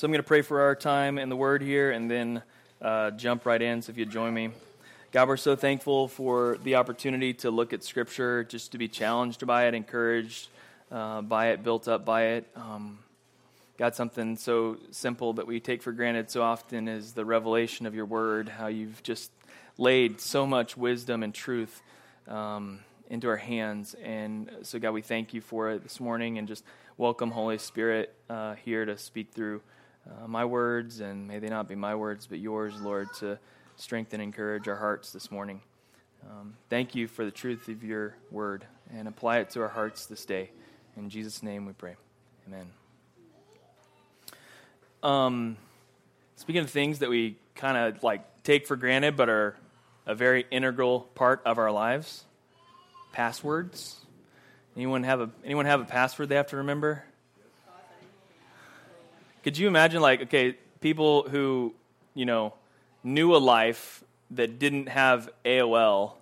So 0.00 0.06
I'm 0.06 0.12
going 0.12 0.22
to 0.22 0.26
pray 0.26 0.40
for 0.40 0.62
our 0.62 0.74
time 0.74 1.18
in 1.18 1.28
the 1.28 1.36
Word 1.36 1.60
here 1.60 1.90
and 1.90 2.10
then 2.10 2.42
uh, 2.80 3.10
jump 3.10 3.44
right 3.44 3.60
in. 3.60 3.82
So 3.82 3.90
if 3.90 3.98
you 3.98 4.06
join 4.06 4.32
me. 4.32 4.48
God, 5.12 5.28
we're 5.28 5.36
so 5.36 5.54
thankful 5.54 6.08
for 6.08 6.56
the 6.64 6.76
opportunity 6.76 7.34
to 7.34 7.50
look 7.50 7.74
at 7.74 7.84
Scripture, 7.84 8.42
just 8.44 8.72
to 8.72 8.78
be 8.78 8.88
challenged 8.88 9.46
by 9.46 9.66
it, 9.66 9.74
encouraged 9.74 10.48
uh, 10.90 11.20
by 11.20 11.48
it, 11.48 11.62
built 11.62 11.86
up 11.86 12.06
by 12.06 12.28
it. 12.28 12.46
Um, 12.56 13.00
God, 13.76 13.94
something 13.94 14.38
so 14.38 14.78
simple 14.90 15.34
that 15.34 15.46
we 15.46 15.60
take 15.60 15.82
for 15.82 15.92
granted 15.92 16.30
so 16.30 16.40
often 16.40 16.88
is 16.88 17.12
the 17.12 17.26
revelation 17.26 17.84
of 17.84 17.94
your 17.94 18.06
Word, 18.06 18.48
how 18.48 18.68
you've 18.68 19.02
just 19.02 19.30
laid 19.76 20.18
so 20.18 20.46
much 20.46 20.78
wisdom 20.78 21.22
and 21.22 21.34
truth 21.34 21.82
um, 22.26 22.80
into 23.10 23.28
our 23.28 23.36
hands. 23.36 23.94
And 24.02 24.50
so, 24.62 24.78
God, 24.78 24.92
we 24.92 25.02
thank 25.02 25.34
you 25.34 25.42
for 25.42 25.68
it 25.72 25.82
this 25.82 26.00
morning 26.00 26.38
and 26.38 26.48
just 26.48 26.64
welcome 26.96 27.32
Holy 27.32 27.58
Spirit 27.58 28.14
uh, 28.30 28.54
here 28.54 28.86
to 28.86 28.96
speak 28.96 29.32
through 29.32 29.60
uh, 30.08 30.26
my 30.26 30.44
words, 30.44 31.00
and 31.00 31.26
may 31.28 31.38
they 31.38 31.48
not 31.48 31.68
be 31.68 31.74
my 31.74 31.94
words, 31.94 32.26
but 32.26 32.38
yours, 32.38 32.74
Lord, 32.80 33.08
to 33.18 33.38
strengthen 33.76 34.20
and 34.20 34.28
encourage 34.28 34.68
our 34.68 34.76
hearts 34.76 35.12
this 35.12 35.30
morning. 35.30 35.60
Um, 36.28 36.54
thank 36.68 36.94
you 36.94 37.08
for 37.08 37.24
the 37.24 37.30
truth 37.30 37.68
of 37.68 37.82
your 37.82 38.14
word 38.30 38.64
and 38.94 39.08
apply 39.08 39.38
it 39.38 39.50
to 39.50 39.62
our 39.62 39.68
hearts 39.68 40.06
this 40.06 40.24
day. 40.24 40.50
In 40.96 41.08
Jesus' 41.08 41.42
name 41.42 41.66
we 41.66 41.72
pray. 41.72 41.96
Amen. 42.46 42.66
Um, 45.02 45.56
speaking 46.36 46.62
of 46.62 46.70
things 46.70 46.98
that 46.98 47.08
we 47.08 47.36
kind 47.54 47.76
of 47.76 48.02
like 48.02 48.42
take 48.42 48.66
for 48.66 48.76
granted 48.76 49.16
but 49.16 49.28
are 49.28 49.56
a 50.06 50.14
very 50.14 50.46
integral 50.50 51.00
part 51.00 51.40
of 51.46 51.58
our 51.58 51.70
lives, 51.70 52.24
passwords. 53.12 53.96
Anyone 54.76 55.04
have 55.04 55.20
a 55.20 55.30
anyone 55.44 55.66
have 55.66 55.80
a 55.80 55.84
password 55.84 56.28
they 56.28 56.36
have 56.36 56.48
to 56.48 56.58
remember? 56.58 57.04
Could 59.42 59.56
you 59.56 59.68
imagine 59.68 60.00
like 60.00 60.22
okay, 60.22 60.56
people 60.80 61.28
who, 61.28 61.74
you 62.14 62.26
know, 62.26 62.54
knew 63.02 63.34
a 63.34 63.38
life 63.38 64.04
that 64.32 64.58
didn't 64.58 64.88
have 64.88 65.30
AOL 65.44 66.12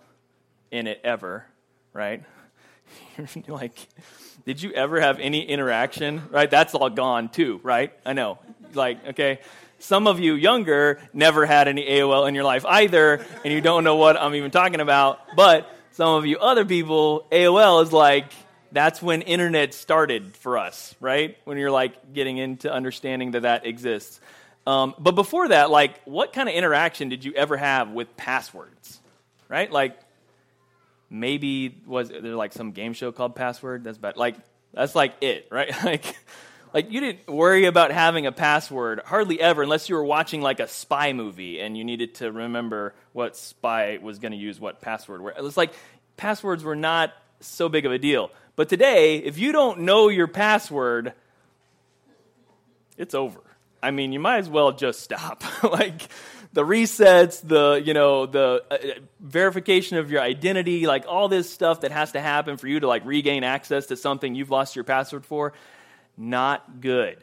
in 0.71 0.87
it 0.87 1.01
ever, 1.05 1.45
right? 1.93 2.23
like, 3.49 3.75
did 4.47 4.63
you 4.63 4.73
ever 4.73 5.01
have 5.01 5.19
any 5.19 5.43
interaction? 5.43 6.23
Right? 6.31 6.51
That's 6.51 6.75
all 6.75 6.91
gone 6.91 7.29
too, 7.29 7.61
right? 7.63 7.93
I 8.05 8.13
know. 8.13 8.39
Like, 8.75 9.09
okay. 9.09 9.41
Some 9.81 10.09
of 10.09 10.19
you 10.19 10.35
younger 10.35 10.99
never 11.13 11.47
had 11.47 11.69
any 11.69 11.87
AOL 11.87 12.29
in 12.29 12.35
your 12.35 12.45
life 12.45 12.65
either, 12.67 13.25
and 13.45 13.53
you 13.53 13.61
don't 13.61 13.85
know 13.85 13.95
what 13.95 14.17
I'm 14.17 14.35
even 14.35 14.51
talking 14.51 14.81
about. 14.81 15.37
But 15.37 15.73
some 15.93 16.17
of 16.17 16.27
you 16.27 16.39
other 16.39 16.65
people, 16.65 17.27
AOL 17.31 17.85
is 17.85 17.93
like, 17.93 18.33
that's 18.73 19.01
when 19.03 19.23
internet 19.23 19.75
started 19.75 20.37
for 20.37 20.59
us, 20.59 20.95
right? 21.01 21.37
When 21.45 21.59
you're 21.59 21.71
like 21.71 22.13
getting 22.13 22.39
into 22.39 22.73
understanding 22.73 23.33
that 23.33 23.43
that 23.43 23.67
exists. 23.67 24.21
Um, 24.67 24.95
but 24.99 25.15
before 25.15 25.49
that, 25.49 25.71
like, 25.71 26.03
what 26.05 26.33
kind 26.33 26.49
of 26.49 26.55
interaction 26.55 27.09
did 27.09 27.25
you 27.25 27.33
ever 27.33 27.57
have 27.57 27.91
with 27.91 28.17
passwords? 28.17 29.01
Right? 29.49 29.73
Like, 29.73 29.99
maybe 31.09 31.81
was 31.87 32.11
there 32.11 32.37
like 32.37 32.53
some 32.53 32.73
game 32.73 32.93
show 32.93 33.11
called 33.11 33.35
Password? 33.35 33.85
That's 33.85 33.97
bad. 33.97 34.17
Like, 34.17 34.37
that's 34.75 34.95
like 34.95 35.15
it, 35.23 35.49
right? 35.51 35.73
like, 35.85 36.17
like 36.75 36.93
you 36.93 37.01
didn't 37.01 37.27
worry 37.29 37.65
about 37.65 37.93
having 37.93 38.27
a 38.27 38.33
password 38.33 39.01
hardly 39.07 39.41
ever, 39.41 39.63
unless 39.63 39.89
you 39.89 39.95
were 39.95 40.05
watching 40.05 40.43
like 40.43 40.61
a 40.61 40.69
spy 40.69 41.15
movie 41.15 41.61
and 41.61 41.77
you 41.77 41.85
needed 41.85 42.17
to 42.17 42.31
remember 42.31 42.95
what 43.13 43.37
spy 43.37 43.99
was 44.03 44.19
going 44.19 44.33
to 44.33 44.39
use 44.39 44.61
what 44.61 44.83
password. 44.83 45.23
It 45.37 45.43
was 45.43 45.57
like 45.57 45.73
passwords 46.19 46.63
were 46.63 46.77
not 46.77 47.15
so 47.41 47.69
big 47.69 47.87
of 47.87 47.93
a 47.93 47.99
deal. 47.99 48.31
But 48.59 48.69
today, 48.69 49.19
if 49.19 49.39
you 49.39 49.53
don't 49.53 49.83
know 49.83 50.09
your 50.09 50.27
password, 50.27 51.13
it's 52.97 53.15
over. 53.15 53.41
I 53.81 53.93
mean, 53.93 54.11
you 54.11 54.19
might 54.19 54.39
as 54.39 54.49
well 54.49 54.73
just 54.73 54.99
stop. 54.99 55.45
like 55.63 56.09
the 56.55 56.65
resets, 56.65 57.41
the 57.41 57.81
you 57.81 57.95
know 57.95 58.27
the 58.27 58.65
uh, 58.69 58.77
verification 59.21 59.99
of 59.99 60.11
your 60.11 60.21
identity, 60.21 60.89
like 60.89 61.05
all 61.07 61.29
this 61.29 61.49
stuff 61.49 61.83
that 61.83 61.93
has 61.93 62.11
to 62.13 62.21
happen 62.21 62.57
for 62.57 62.67
you 62.67 62.81
to 62.81 62.89
like 62.89 63.05
regain 63.05 63.45
access 63.45 63.87
to 63.87 63.97
something 63.97 64.35
you've 64.35 64.51
lost 64.51 64.75
your 64.75 64.85
password 64.85 65.25
for, 65.25 65.53
not 66.17 66.81
good. 66.81 67.19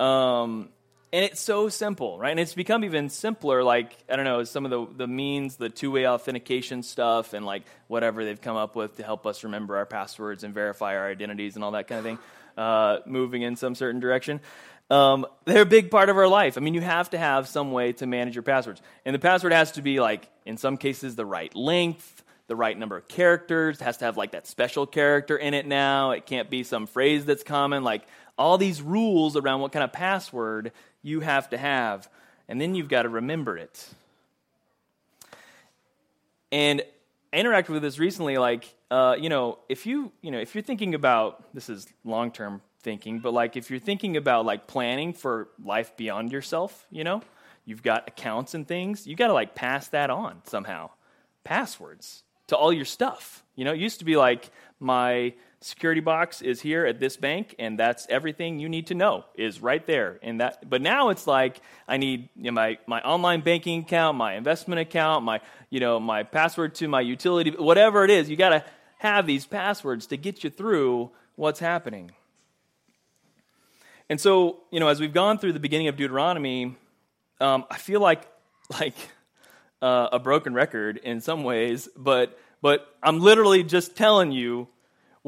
Um, 0.00 0.70
and 1.12 1.24
it's 1.24 1.40
so 1.40 1.68
simple, 1.68 2.18
right? 2.18 2.30
And 2.30 2.40
it's 2.40 2.54
become 2.54 2.84
even 2.84 3.08
simpler. 3.08 3.62
Like 3.62 3.92
I 4.10 4.16
don't 4.16 4.24
know, 4.24 4.44
some 4.44 4.64
of 4.64 4.70
the 4.70 4.86
the 5.04 5.06
means, 5.06 5.56
the 5.56 5.68
two 5.68 5.90
way 5.90 6.06
authentication 6.06 6.82
stuff, 6.82 7.32
and 7.32 7.46
like 7.46 7.64
whatever 7.86 8.24
they've 8.24 8.40
come 8.40 8.56
up 8.56 8.76
with 8.76 8.96
to 8.96 9.02
help 9.02 9.26
us 9.26 9.44
remember 9.44 9.76
our 9.76 9.86
passwords 9.86 10.44
and 10.44 10.54
verify 10.54 10.96
our 10.96 11.08
identities 11.08 11.54
and 11.54 11.64
all 11.64 11.72
that 11.72 11.88
kind 11.88 11.98
of 11.98 12.04
thing, 12.04 12.18
uh, 12.56 12.98
moving 13.06 13.42
in 13.42 13.56
some 13.56 13.74
certain 13.74 14.00
direction. 14.00 14.40
Um, 14.90 15.26
they're 15.44 15.62
a 15.62 15.66
big 15.66 15.90
part 15.90 16.08
of 16.08 16.16
our 16.16 16.28
life. 16.28 16.56
I 16.56 16.60
mean, 16.60 16.72
you 16.72 16.80
have 16.80 17.10
to 17.10 17.18
have 17.18 17.46
some 17.46 17.72
way 17.72 17.92
to 17.94 18.06
manage 18.06 18.34
your 18.34 18.42
passwords. 18.42 18.80
And 19.04 19.14
the 19.14 19.18
password 19.18 19.52
has 19.52 19.72
to 19.72 19.82
be, 19.82 20.00
like, 20.00 20.26
in 20.46 20.56
some 20.56 20.78
cases, 20.78 21.14
the 21.14 21.26
right 21.26 21.54
length, 21.54 22.24
the 22.46 22.56
right 22.56 22.76
number 22.78 22.96
of 22.96 23.06
characters. 23.06 23.80
It 23.80 23.84
has 23.84 23.98
to 23.98 24.06
have, 24.06 24.16
like, 24.16 24.30
that 24.30 24.46
special 24.46 24.86
character 24.86 25.36
in 25.36 25.52
it 25.52 25.66
now. 25.66 26.12
It 26.12 26.24
can't 26.24 26.48
be 26.48 26.62
some 26.62 26.86
phrase 26.86 27.26
that's 27.26 27.42
common. 27.42 27.84
Like, 27.84 28.04
all 28.38 28.56
these 28.56 28.80
rules 28.80 29.36
around 29.36 29.60
what 29.60 29.72
kind 29.72 29.84
of 29.84 29.92
password 29.92 30.72
you 31.02 31.20
have 31.20 31.50
to 31.50 31.58
have. 31.58 32.08
And 32.48 32.60
then 32.60 32.74
you've 32.74 32.88
got 32.88 33.02
to 33.02 33.08
remember 33.08 33.56
it. 33.56 33.88
And 36.50 36.82
I 37.32 37.36
interacted 37.36 37.70
with 37.70 37.82
this 37.82 37.98
recently. 37.98 38.38
Like, 38.38 38.74
uh, 38.90 39.16
you 39.18 39.28
know, 39.28 39.58
if 39.68 39.86
you, 39.86 40.12
you 40.22 40.30
know, 40.30 40.38
if 40.38 40.54
you're 40.54 40.62
thinking 40.62 40.94
about 40.94 41.52
this 41.54 41.68
is 41.68 41.86
long 42.04 42.32
term 42.32 42.62
thinking, 42.82 43.18
but 43.18 43.34
like 43.34 43.56
if 43.56 43.70
you're 43.70 43.80
thinking 43.80 44.16
about 44.16 44.46
like 44.46 44.66
planning 44.66 45.12
for 45.12 45.48
life 45.62 45.96
beyond 45.96 46.32
yourself, 46.32 46.86
you 46.90 47.04
know, 47.04 47.22
you've 47.64 47.82
got 47.82 48.08
accounts 48.08 48.54
and 48.54 48.66
things, 48.66 49.06
You've 49.06 49.18
got 49.18 49.26
to 49.26 49.34
like 49.34 49.54
pass 49.54 49.88
that 49.88 50.10
on 50.10 50.42
somehow. 50.44 50.90
Passwords 51.44 52.22
to 52.46 52.56
all 52.56 52.72
your 52.72 52.84
stuff. 52.84 53.44
You 53.56 53.64
know, 53.64 53.72
it 53.72 53.78
used 53.78 53.98
to 53.98 54.04
be 54.04 54.16
like 54.16 54.50
my 54.80 55.34
security 55.60 56.00
box 56.00 56.40
is 56.40 56.60
here 56.60 56.86
at 56.86 57.00
this 57.00 57.16
bank 57.16 57.54
and 57.58 57.78
that's 57.78 58.06
everything 58.08 58.60
you 58.60 58.68
need 58.68 58.86
to 58.86 58.94
know 58.94 59.24
is 59.34 59.60
right 59.60 59.84
there 59.86 60.18
and 60.22 60.40
that. 60.40 60.68
But 60.68 60.82
now 60.82 61.08
it's 61.08 61.26
like 61.26 61.60
i 61.88 61.96
need 61.96 62.28
you 62.36 62.44
know, 62.44 62.52
my, 62.52 62.78
my 62.86 63.00
online 63.02 63.40
banking 63.40 63.80
account 63.82 64.16
my 64.16 64.34
investment 64.34 64.80
account 64.80 65.24
my 65.24 65.40
you 65.68 65.80
know 65.80 65.98
my 65.98 66.22
password 66.22 66.76
to 66.76 66.86
my 66.86 67.00
utility 67.00 67.50
whatever 67.50 68.04
it 68.04 68.10
is. 68.10 68.30
You 68.30 68.36
got 68.36 68.50
to 68.50 68.64
have 68.98 69.26
these 69.26 69.46
passwords 69.46 70.06
to 70.08 70.16
get 70.16 70.44
you 70.44 70.50
through 70.50 71.10
what's 71.36 71.60
happening. 71.60 72.10
And 74.10 74.20
so, 74.20 74.60
you 74.70 74.80
know, 74.80 74.88
as 74.88 75.00
we've 75.00 75.12
gone 75.12 75.38
through 75.38 75.52
the 75.52 75.60
beginning 75.60 75.88
of 75.88 75.96
Deuteronomy, 75.96 76.74
um, 77.40 77.64
I 77.70 77.78
feel 77.78 78.00
like 78.00 78.26
like 78.80 78.94
uh, 79.82 80.08
a 80.12 80.18
broken 80.18 80.54
record 80.54 80.98
in 80.98 81.20
some 81.20 81.44
ways, 81.44 81.88
but 81.96 82.38
but 82.60 82.94
I'm 83.02 83.20
literally 83.20 83.62
just 83.62 83.96
telling 83.96 84.32
you 84.32 84.68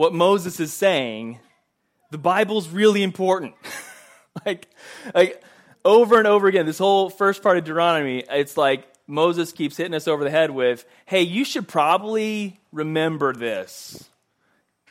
what 0.00 0.14
Moses 0.14 0.58
is 0.60 0.72
saying. 0.72 1.38
The 2.10 2.16
Bible's 2.16 2.70
really 2.70 3.02
important. 3.02 3.52
like 4.46 4.66
like 5.14 5.42
over 5.84 6.16
and 6.16 6.26
over 6.26 6.46
again, 6.46 6.64
this 6.64 6.78
whole 6.78 7.10
first 7.10 7.42
part 7.42 7.58
of 7.58 7.64
Deuteronomy, 7.64 8.24
it's 8.30 8.56
like 8.56 8.88
Moses 9.06 9.52
keeps 9.52 9.76
hitting 9.76 9.92
us 9.92 10.08
over 10.08 10.24
the 10.24 10.30
head 10.30 10.52
with, 10.52 10.86
"Hey, 11.04 11.20
you 11.20 11.44
should 11.44 11.68
probably 11.68 12.58
remember 12.72 13.34
this." 13.34 14.08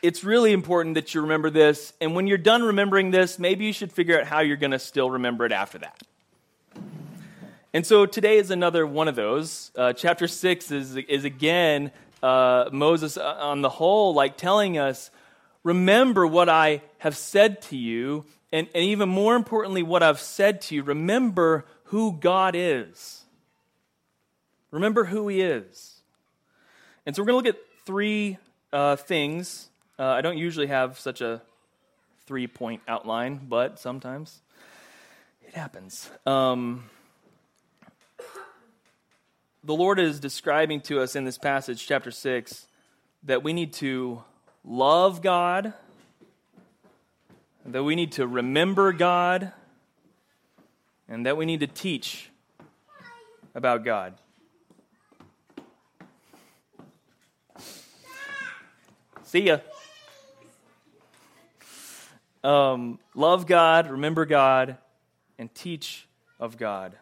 it's 0.02 0.24
really 0.24 0.50
important 0.50 0.94
that 0.94 1.14
you 1.14 1.20
remember 1.20 1.50
this. 1.50 1.92
And 2.00 2.14
when 2.14 2.26
you're 2.26 2.38
done 2.38 2.62
remembering 2.62 3.10
this, 3.10 3.38
maybe 3.38 3.66
you 3.66 3.72
should 3.74 3.92
figure 3.92 4.18
out 4.18 4.26
how 4.26 4.40
you're 4.40 4.56
going 4.56 4.70
to 4.70 4.78
still 4.78 5.10
remember 5.10 5.44
it 5.44 5.52
after 5.52 5.76
that. 5.76 6.02
And 7.74 7.84
so 7.84 8.06
today 8.06 8.38
is 8.38 8.50
another 8.50 8.86
one 8.86 9.08
of 9.08 9.14
those. 9.14 9.72
Uh, 9.76 9.92
chapter 9.92 10.26
6 10.26 10.70
is, 10.70 10.96
is 10.96 11.26
again 11.26 11.92
uh, 12.22 12.68
Moses, 12.72 13.16
uh, 13.16 13.36
on 13.40 13.62
the 13.62 13.68
whole, 13.68 14.14
like 14.14 14.36
telling 14.36 14.78
us, 14.78 15.10
remember 15.62 16.26
what 16.26 16.48
I 16.48 16.82
have 16.98 17.16
said 17.16 17.62
to 17.62 17.76
you. 17.76 18.24
And, 18.52 18.68
and 18.74 18.84
even 18.84 19.08
more 19.08 19.36
importantly, 19.36 19.82
what 19.82 20.02
I've 20.02 20.20
said 20.20 20.60
to 20.62 20.74
you, 20.74 20.82
remember 20.82 21.64
who 21.84 22.12
God 22.12 22.54
is. 22.56 23.22
Remember 24.70 25.04
who 25.04 25.28
He 25.28 25.40
is. 25.40 25.94
And 27.06 27.14
so 27.14 27.22
we're 27.22 27.26
going 27.26 27.44
to 27.44 27.48
look 27.48 27.56
at 27.56 27.86
three 27.86 28.38
uh, 28.72 28.96
things 28.96 29.70
uh, 30.00 30.14
I 30.14 30.22
don't 30.22 30.38
usually 30.38 30.68
have 30.68 30.98
such 30.98 31.20
a 31.20 31.42
three 32.24 32.46
point 32.46 32.80
outline, 32.88 33.38
but 33.50 33.78
sometimes 33.78 34.40
it 35.46 35.54
happens. 35.54 36.08
Um, 36.24 36.84
the 39.62 39.74
Lord 39.74 39.98
is 39.98 40.20
describing 40.20 40.80
to 40.82 41.00
us 41.00 41.14
in 41.14 41.24
this 41.24 41.36
passage, 41.36 41.86
chapter 41.86 42.10
6, 42.10 42.66
that 43.24 43.42
we 43.42 43.52
need 43.52 43.74
to 43.74 44.22
love 44.64 45.20
God, 45.20 45.74
that 47.66 47.84
we 47.84 47.94
need 47.94 48.12
to 48.12 48.26
remember 48.26 48.92
God, 48.92 49.52
and 51.08 51.26
that 51.26 51.36
we 51.36 51.44
need 51.44 51.60
to 51.60 51.66
teach 51.66 52.30
about 53.54 53.84
God. 53.84 54.14
See 59.24 59.42
ya. 59.42 59.58
Um, 62.42 62.98
love 63.14 63.46
God, 63.46 63.90
remember 63.90 64.24
God, 64.24 64.78
and 65.38 65.54
teach 65.54 66.08
of 66.38 66.56
God. 66.56 66.94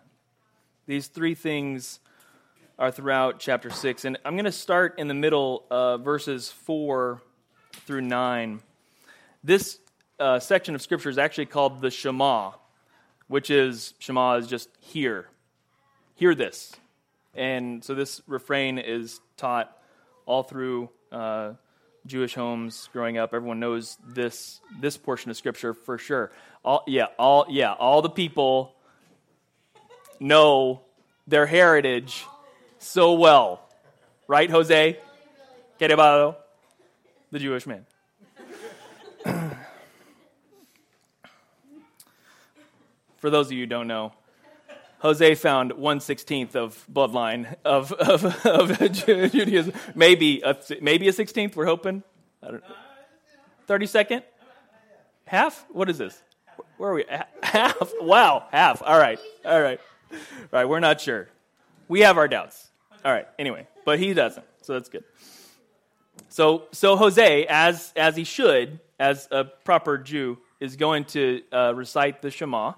These 0.87 1.07
three 1.07 1.37
things 1.37 2.01
are 2.79 2.93
throughout 2.93 3.41
chapter 3.41 3.71
6. 3.71 4.05
And 4.05 4.19
I'm 4.25 4.35
going 4.35 4.45
to 4.45 4.53
start 4.53 4.99
in 4.99 5.09
the 5.09 5.15
middle, 5.15 5.65
uh, 5.69 5.97
verses 5.99 6.51
4 6.51 7.21
through 7.87 8.03
9. 8.03 8.61
This 9.43 9.79
uh, 10.21 10.39
section 10.39 10.75
of 10.77 10.83
Scripture 10.83 11.11
is 11.11 11.19
actually 11.19 11.47
called 11.47 11.81
the 11.81 11.91
Shema, 11.91 12.53
which 13.27 13.51
is, 13.51 13.95
Shema 13.99 14.37
is 14.37 14.47
just 14.47 14.69
hear. 14.79 15.27
Hear 16.15 16.37
this. 16.37 16.73
And 17.35 17.83
so 17.83 17.95
this 17.95 18.23
refrain 18.29 18.79
is 18.79 19.21
taught 19.37 19.77
all 20.25 20.45
through 20.45 20.91
uh, 21.11 21.55
Jewish 22.07 22.35
homes 22.35 22.89
growing 22.93 23.19
up. 23.19 23.35
Everyone 23.35 23.59
knows 23.59 23.99
this, 24.07 24.61
this 24.81 24.97
portion 24.97 25.33
of 25.33 25.37
Scripture 25.37 25.75
for 25.75 25.99
sure. 25.99 26.31
All, 26.65 26.85
yeah, 26.87 27.07
all, 27.19 27.47
yeah, 27.49 27.73
all 27.73 28.03
the 28.03 28.11
people 28.11 28.77
know 30.21 30.83
their 31.27 31.47
heritage 31.47 32.25
so 32.79 33.15
well. 33.15 33.69
Right, 34.27 34.51
Jose? 34.51 34.99
Querebado? 35.81 36.37
The 37.31 37.39
Jewish 37.39 37.67
man. 37.67 37.87
For 43.17 43.31
those 43.31 43.47
of 43.47 43.53
you 43.53 43.61
who 43.61 43.67
don't 43.67 43.89
know, 43.89 44.13
Jose 45.01 45.35
found 45.37 45.73
one 45.73 46.01
sixteenth 46.01 46.57
of 46.57 46.85
bloodline 46.93 47.55
of, 47.65 47.93
of, 47.93 48.25
of 48.47 48.79
Judaism. 48.93 49.73
Maybe 49.95 50.41
a, 50.43 50.57
maybe 50.81 51.09
a 51.09 51.13
sixteenth, 51.13 51.57
we're 51.57 51.67
hoping. 51.67 52.03
I 52.43 52.51
don't 52.53 52.65
Thirty 53.67 53.87
second? 53.87 54.23
Half? 55.27 55.67
What 55.71 55.91
is 55.91 55.99
this? 55.99 56.21
Where 56.79 56.91
are 56.91 56.95
we? 56.95 57.05
Half? 57.43 57.93
Wow, 58.01 58.47
half. 58.51 58.83
All 58.83 58.99
right. 58.99 59.19
All 59.45 59.61
right. 59.61 59.81
All 60.11 60.19
right, 60.53 60.69
we're 60.69 60.81
not 60.81 61.01
sure. 61.01 61.29
We 61.89 62.01
have 62.01 62.19
our 62.19 62.29
doubts. 62.29 62.69
All 63.05 63.13
right, 63.13 63.27
anyway, 63.39 63.67
but 63.85 63.99
he 63.99 64.13
doesn't, 64.13 64.45
so 64.63 64.75
that's 64.75 64.89
good. 64.89 65.05
So, 66.29 66.65
so 66.73 66.97
Jose, 66.97 67.47
as, 67.49 67.93
as 67.97 68.17
he 68.17 68.25
should, 68.25 68.81
as 68.99 69.27
a 69.31 69.45
proper 69.45 69.97
Jew, 69.99 70.39
is 70.61 70.77
going 70.77 71.05
to 71.07 71.43
uh, 71.53 71.73
recite 71.75 72.21
the 72.21 72.31
Shema 72.31 72.75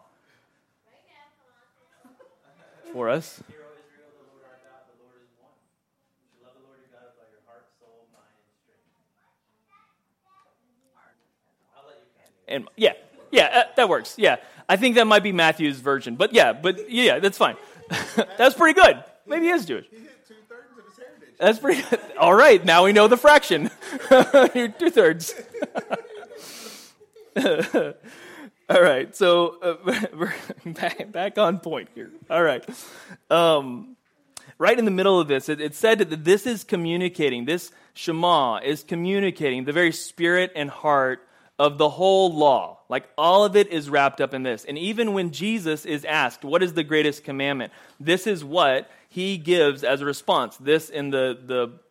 for 2.92 3.08
us. 3.08 3.42
And 12.46 12.68
yeah, 12.76 12.94
yeah, 13.30 13.44
uh, 13.44 13.62
that 13.76 13.88
works. 13.88 14.16
Yeah, 14.18 14.36
I 14.68 14.76
think 14.76 14.96
that 14.96 15.06
might 15.06 15.22
be 15.22 15.30
Matthew's 15.30 15.78
version, 15.78 16.16
but 16.16 16.32
yeah, 16.32 16.52
but 16.52 16.90
yeah, 16.90 17.20
that's 17.20 17.38
fine. 17.38 17.56
that's 18.38 18.54
pretty 18.54 18.80
good. 18.80 19.02
Maybe 19.26 19.46
he 19.46 19.50
is 19.50 19.66
Jewish. 19.66 19.86
He 19.90 19.98
hit 19.98 20.26
two 20.26 20.34
thirds 20.48 20.66
of 20.78 20.84
his 20.84 20.96
heritage. 20.98 21.34
That's 21.38 21.58
pretty 21.58 21.82
good. 21.82 22.00
All 22.18 22.34
right, 22.34 22.64
now 22.64 22.84
we 22.84 22.92
know 22.92 23.08
the 23.08 23.16
fraction. 23.16 23.70
Two 24.10 24.90
thirds. 24.90 25.34
All 28.68 28.80
right, 28.80 29.16
so 29.16 29.58
uh, 29.60 30.30
back, 30.66 31.10
back 31.10 31.38
on 31.38 31.58
point 31.58 31.88
here. 31.94 32.10
All 32.28 32.42
right. 32.42 32.64
Um, 33.28 33.96
right 34.58 34.78
in 34.78 34.84
the 34.84 34.92
middle 34.92 35.18
of 35.18 35.26
this, 35.26 35.48
it, 35.48 35.60
it 35.60 35.74
said 35.74 35.98
that 35.98 36.24
this 36.24 36.46
is 36.46 36.62
communicating, 36.62 37.46
this 37.46 37.72
Shema 37.94 38.58
is 38.58 38.84
communicating 38.84 39.64
the 39.64 39.72
very 39.72 39.92
spirit 39.92 40.52
and 40.54 40.70
heart 40.70 41.26
of 41.60 41.76
the 41.76 41.90
whole 41.90 42.34
law. 42.34 42.78
Like 42.88 43.06
all 43.18 43.44
of 43.44 43.54
it 43.54 43.68
is 43.68 43.90
wrapped 43.90 44.22
up 44.22 44.32
in 44.32 44.42
this. 44.42 44.64
And 44.64 44.78
even 44.78 45.12
when 45.12 45.30
Jesus 45.30 45.84
is 45.84 46.06
asked, 46.06 46.42
What 46.42 46.62
is 46.62 46.72
the 46.72 46.82
greatest 46.82 47.22
commandment? 47.22 47.70
This 48.00 48.26
is 48.26 48.42
what 48.42 48.90
he 49.10 49.36
gives 49.36 49.84
as 49.84 50.00
a 50.00 50.06
response. 50.06 50.56
This 50.56 50.88
in 50.88 51.10
the, 51.10 51.38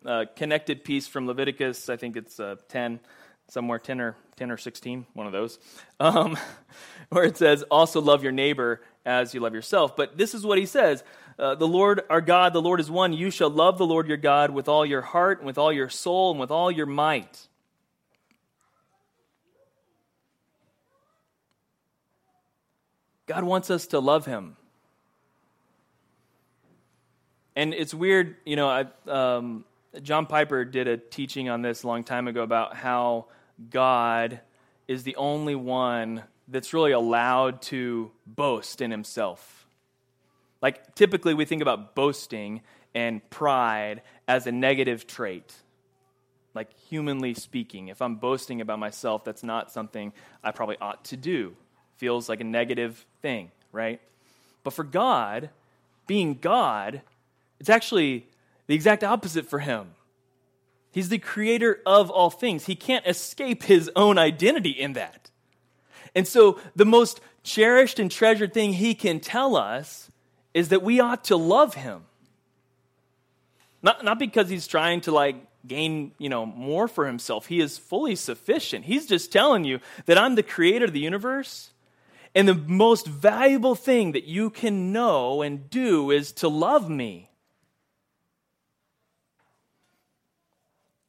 the 0.04 0.10
uh, 0.10 0.26
connected 0.36 0.84
piece 0.84 1.08
from 1.08 1.28
Leviticus, 1.28 1.88
I 1.88 1.98
think 1.98 2.18
it's 2.18 2.40
uh, 2.40 2.56
10 2.68 3.00
somewhere 3.48 3.80
10 3.80 4.00
or 4.00 4.16
10 4.36 4.52
or 4.52 4.58
16 4.58 5.08
one 5.14 5.26
of 5.26 5.34
those 5.34 5.58
um, 6.00 6.38
where 7.10 7.24
it 7.24 7.36
says 7.36 7.64
also 7.64 8.00
love 8.00 8.22
your 8.22 8.32
neighbor 8.32 8.80
as 9.08 9.34
you 9.34 9.40
love 9.40 9.56
yourself 9.56 9.96
but 9.96 10.16
this 10.20 10.36
is 10.36 10.46
what 10.46 10.60
he 10.60 10.68
says 10.68 11.04
uh, 11.40 11.56
the 11.56 11.68
lord 11.68 12.02
our 12.12 12.22
god 12.22 12.54
the 12.54 12.62
lord 12.62 12.80
is 12.80 12.92
one 12.92 13.12
you 13.12 13.32
shall 13.32 13.50
love 13.50 13.80
the 13.80 13.88
lord 13.88 14.08
your 14.08 14.18
god 14.18 14.52
with 14.52 14.70
all 14.70 14.86
your 14.86 15.02
heart 15.02 15.40
and 15.40 15.48
with 15.48 15.58
all 15.58 15.74
your 15.74 15.90
soul 15.90 16.30
and 16.30 16.40
with 16.40 16.52
all 16.52 16.70
your 16.70 16.86
might 16.86 17.49
god 23.30 23.44
wants 23.44 23.70
us 23.70 23.88
to 23.88 24.00
love 24.00 24.26
him 24.26 24.58
and 27.56 27.74
it's 27.74 27.94
weird 27.94 28.36
you 28.46 28.56
know 28.56 28.68
I, 28.68 28.86
um, 29.08 29.64
john 30.02 30.26
piper 30.26 30.66
did 30.66 30.88
a 30.88 30.98
teaching 30.98 31.48
on 31.48 31.62
this 31.62 31.84
a 31.84 31.88
long 31.88 32.04
time 32.04 32.28
ago 32.28 32.42
about 32.42 32.76
how 32.76 33.28
God 33.70 34.40
is 34.88 35.04
the 35.04 35.16
only 35.18 35.56
one 35.56 36.24
that's 36.48 36.74
really 36.74 36.92
allowed 36.92 37.62
to 37.64 38.12
boast 38.26 38.82
in 38.82 38.92
himself. 38.92 39.68
Like, 40.62 40.96
typically, 40.96 41.34
we 41.34 41.46
think 41.46 41.62
about 41.62 41.96
boasting 41.96 42.62
and 42.96 43.28
pride 43.30 44.02
as 44.28 44.48
a 44.48 44.52
negative 44.52 45.06
trait. 45.06 45.54
Like, 46.54 46.74
humanly 46.90 47.34
speaking, 47.34 47.90
if 47.90 48.02
I'm 48.02 48.16
boasting 48.16 48.62
about 48.62 48.80
myself, 48.80 49.24
that's 49.24 49.44
not 49.44 49.72
something 49.72 50.12
I 50.44 50.52
probably 50.52 50.78
ought 50.82 51.06
to 51.06 51.18
do. 51.18 51.56
Feels 52.00 52.30
like 52.30 52.40
a 52.40 52.46
negative 52.46 53.06
thing, 53.22 53.52
right? 53.74 54.00
But 54.64 54.72
for 54.74 54.84
God, 54.84 55.50
being 56.08 56.36
God, 56.36 57.02
it's 57.60 57.70
actually 57.70 58.26
the 58.68 58.74
exact 58.74 59.04
opposite 59.04 59.46
for 59.50 59.60
him. 59.60 59.92
He's 60.92 61.10
the 61.10 61.20
creator 61.20 61.82
of 61.86 62.10
all 62.10 62.30
things. 62.30 62.66
He 62.66 62.76
can't 62.76 63.06
escape 63.06 63.64
his 63.64 63.92
own 63.96 64.18
identity 64.18 64.72
in 64.72 64.94
that. 64.94 65.30
And 66.16 66.28
so, 66.28 66.60
the 66.74 66.86
most 66.86 67.20
cherished 67.44 68.00
and 68.00 68.10
treasured 68.10 68.54
thing 68.54 68.74
he 68.74 68.96
can 68.96 69.20
tell 69.20 69.56
us 69.56 70.10
is 70.54 70.70
that 70.70 70.82
we 70.82 71.02
ought 71.02 71.26
to 71.26 71.36
love 71.36 71.74
him. 71.74 72.06
Not, 73.84 74.06
not 74.06 74.20
because 74.20 74.50
he's 74.50 74.68
trying 74.68 75.02
to 75.02 75.12
like 75.12 75.36
gain, 75.68 76.14
you 76.18 76.30
know, 76.30 76.46
more 76.46 76.88
for 76.88 77.06
himself. 77.06 77.48
He 77.48 77.60
is 77.60 77.78
fully 77.78 78.16
sufficient. 78.16 78.86
He's 78.86 79.06
just 79.06 79.32
telling 79.32 79.66
you 79.66 79.80
that 80.06 80.18
I'm 80.18 80.36
the 80.36 80.44
creator 80.44 80.86
of 80.86 80.94
the 80.94 81.00
universe. 81.00 81.72
And 82.36 82.48
the 82.48 82.56
most 82.56 83.08
valuable 83.08 83.76
thing 83.76 84.12
that 84.12 84.26
you 84.26 84.50
can 84.50 84.94
know 84.94 85.42
and 85.42 85.70
do 85.70 86.12
is 86.12 86.32
to 86.34 86.48
love 86.48 86.90
me. 86.90 87.30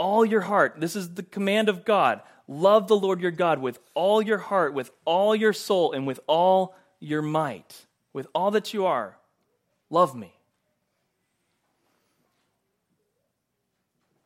all 0.00 0.24
your 0.24 0.40
heart. 0.40 0.76
This 0.78 0.96
is 0.96 1.14
the 1.14 1.22
command 1.22 1.68
of 1.68 1.84
God. 1.84 2.22
Love 2.48 2.88
the 2.88 2.96
Lord 2.96 3.20
your 3.20 3.30
God 3.30 3.60
with 3.60 3.78
all 3.94 4.22
your 4.22 4.38
heart, 4.38 4.72
with 4.72 4.90
all 5.04 5.36
your 5.36 5.52
soul, 5.52 5.92
and 5.92 6.06
with 6.06 6.18
all 6.26 6.74
your 6.98 7.22
might. 7.22 7.86
With 8.12 8.26
all 8.34 8.50
that 8.52 8.72
you 8.72 8.86
are, 8.86 9.18
love 9.90 10.16
me. 10.16 10.39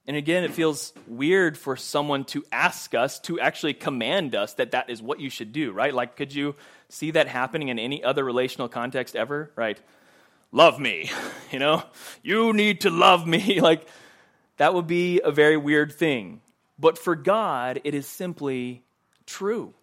And 0.06 0.16
again, 0.16 0.44
it 0.44 0.52
feels 0.52 0.92
weird 1.06 1.56
for 1.56 1.76
someone 1.76 2.24
to 2.26 2.44
ask 2.52 2.94
us, 2.94 3.18
to 3.20 3.40
actually 3.40 3.72
command 3.72 4.34
us 4.34 4.52
that 4.54 4.72
that 4.72 4.90
is 4.90 5.00
what 5.00 5.18
you 5.18 5.30
should 5.30 5.52
do, 5.52 5.72
right? 5.72 5.94
Like, 5.94 6.14
could 6.16 6.34
you 6.34 6.56
see 6.90 7.12
that 7.12 7.26
happening 7.26 7.68
in 7.68 7.78
any 7.78 8.04
other 8.04 8.22
relational 8.22 8.68
context 8.68 9.16
ever, 9.16 9.50
right? 9.56 9.80
Love 10.52 10.78
me, 10.78 11.10
you 11.50 11.58
know? 11.58 11.82
You 12.22 12.52
need 12.52 12.82
to 12.82 12.90
love 12.90 13.26
me. 13.26 13.60
Like, 13.64 13.86
that 14.58 14.74
would 14.74 14.86
be 14.86 15.20
a 15.24 15.32
very 15.32 15.56
weird 15.56 15.92
thing. 15.92 16.40
But 16.78 16.98
for 16.98 17.16
God, 17.16 17.80
it 17.82 17.94
is 17.94 18.06
simply 18.06 18.84
true. 19.26 19.74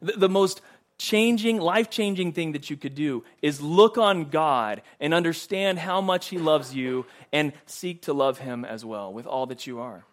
The, 0.00 0.12
the 0.12 0.28
most 0.28 0.60
changing, 0.98 1.58
life 1.60 1.90
changing 1.90 2.32
thing 2.32 2.52
that 2.52 2.70
you 2.70 2.76
could 2.76 2.94
do 2.94 3.24
is 3.42 3.60
look 3.60 3.98
on 3.98 4.30
God 4.30 4.82
and 5.00 5.12
understand 5.12 5.78
how 5.78 6.00
much 6.00 6.28
He 6.28 6.38
loves 6.38 6.74
you 6.74 7.06
and 7.32 7.52
seek 7.66 8.02
to 8.02 8.12
love 8.12 8.38
Him 8.38 8.64
as 8.64 8.84
well 8.84 9.12
with 9.12 9.26
all 9.26 9.46
that 9.46 9.66
you 9.66 9.80
are. 9.80 10.04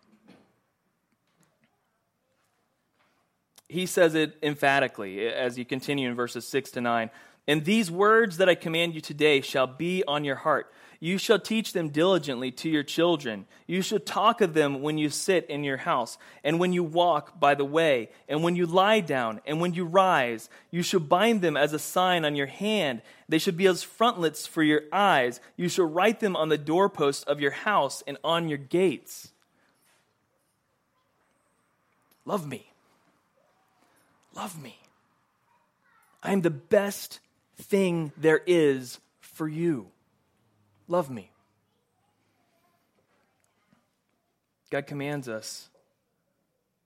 He 3.70 3.86
says 3.86 4.14
it 4.14 4.38
emphatically 4.44 5.28
as 5.28 5.58
you 5.58 5.66
continue 5.66 6.08
in 6.08 6.16
verses 6.16 6.48
6 6.48 6.72
to 6.72 6.82
9. 6.82 7.10
And 7.48 7.66
these 7.66 7.90
words 7.90 8.38
that 8.38 8.48
I 8.48 8.56
command 8.56 8.94
you 8.94 9.02
today 9.02 9.42
shall 9.42 9.68
be 9.68 10.04
on 10.08 10.24
your 10.24 10.36
heart. 10.36 10.72
You 11.04 11.18
shall 11.18 11.38
teach 11.38 11.74
them 11.74 11.90
diligently 11.90 12.50
to 12.52 12.70
your 12.70 12.84
children. 12.84 13.46
You 13.68 13.82
shall 13.82 14.00
talk 14.00 14.40
of 14.40 14.54
them 14.54 14.82
when 14.82 14.98
you 14.98 15.10
sit 15.10 15.48
in 15.48 15.66
your 15.66 15.76
house, 15.76 16.18
and 16.46 16.62
when 16.62 16.72
you 16.72 16.82
walk 16.82 17.38
by 17.38 17.56
the 17.56 17.66
way, 17.66 18.08
and 18.30 18.42
when 18.42 18.56
you 18.56 18.66
lie 18.66 19.02
down, 19.02 19.42
and 19.46 19.60
when 19.60 19.74
you 19.74 19.84
rise. 19.84 20.50
You 20.72 20.82
shall 20.82 21.02
bind 21.02 21.42
them 21.42 21.58
as 21.58 21.74
a 21.74 21.78
sign 21.78 22.24
on 22.24 22.38
your 22.38 22.48
hand. 22.48 23.02
They 23.28 23.38
shall 23.38 23.54
be 23.54 23.66
as 23.66 23.84
frontlets 23.84 24.48
for 24.48 24.64
your 24.64 24.84
eyes. 24.94 25.42
You 25.58 25.68
shall 25.68 25.88
write 25.88 26.22
them 26.22 26.38
on 26.38 26.48
the 26.48 26.58
doorposts 26.58 27.26
of 27.26 27.42
your 27.42 27.52
house 27.52 28.02
and 28.08 28.18
on 28.24 28.48
your 28.48 28.58
gates. 28.58 29.34
Love 32.24 32.48
me. 32.48 32.72
Love 34.34 34.58
me. 34.64 34.80
I 36.24 36.32
am 36.32 36.44
the 36.44 36.50
best 36.50 37.20
thing 37.58 38.14
there 38.16 38.42
is 38.48 39.02
for 39.20 39.50
you. 39.50 39.88
Love 40.88 41.10
me. 41.10 41.32
God 44.70 44.88
commands 44.88 45.30
us 45.30 45.70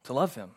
to 0.04 0.14
love 0.14 0.36
him. 0.36 0.52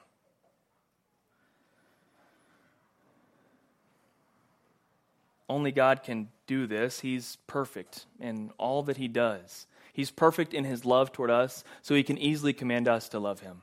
Only 5.49 5.73
God 5.73 6.02
can 6.02 6.28
do 6.47 6.66
this. 6.66 7.00
He's 7.00 7.38
perfect 7.47 8.06
in 8.20 8.52
all 8.56 8.85
that 8.85 8.99
he 8.99 9.09
does. 9.09 9.66
He's 9.92 10.11
perfect 10.11 10.54
in 10.54 10.64
his 10.64 10.85
love 10.85 11.12
toward 11.12 11.30
us, 11.30 11.64
so 11.82 11.94
he 11.94 12.04
can 12.04 12.18
easily 12.18 12.52
command 12.52 12.87
us 12.87 13.09
to 13.09 13.18
love 13.18 13.40
him. 13.40 13.62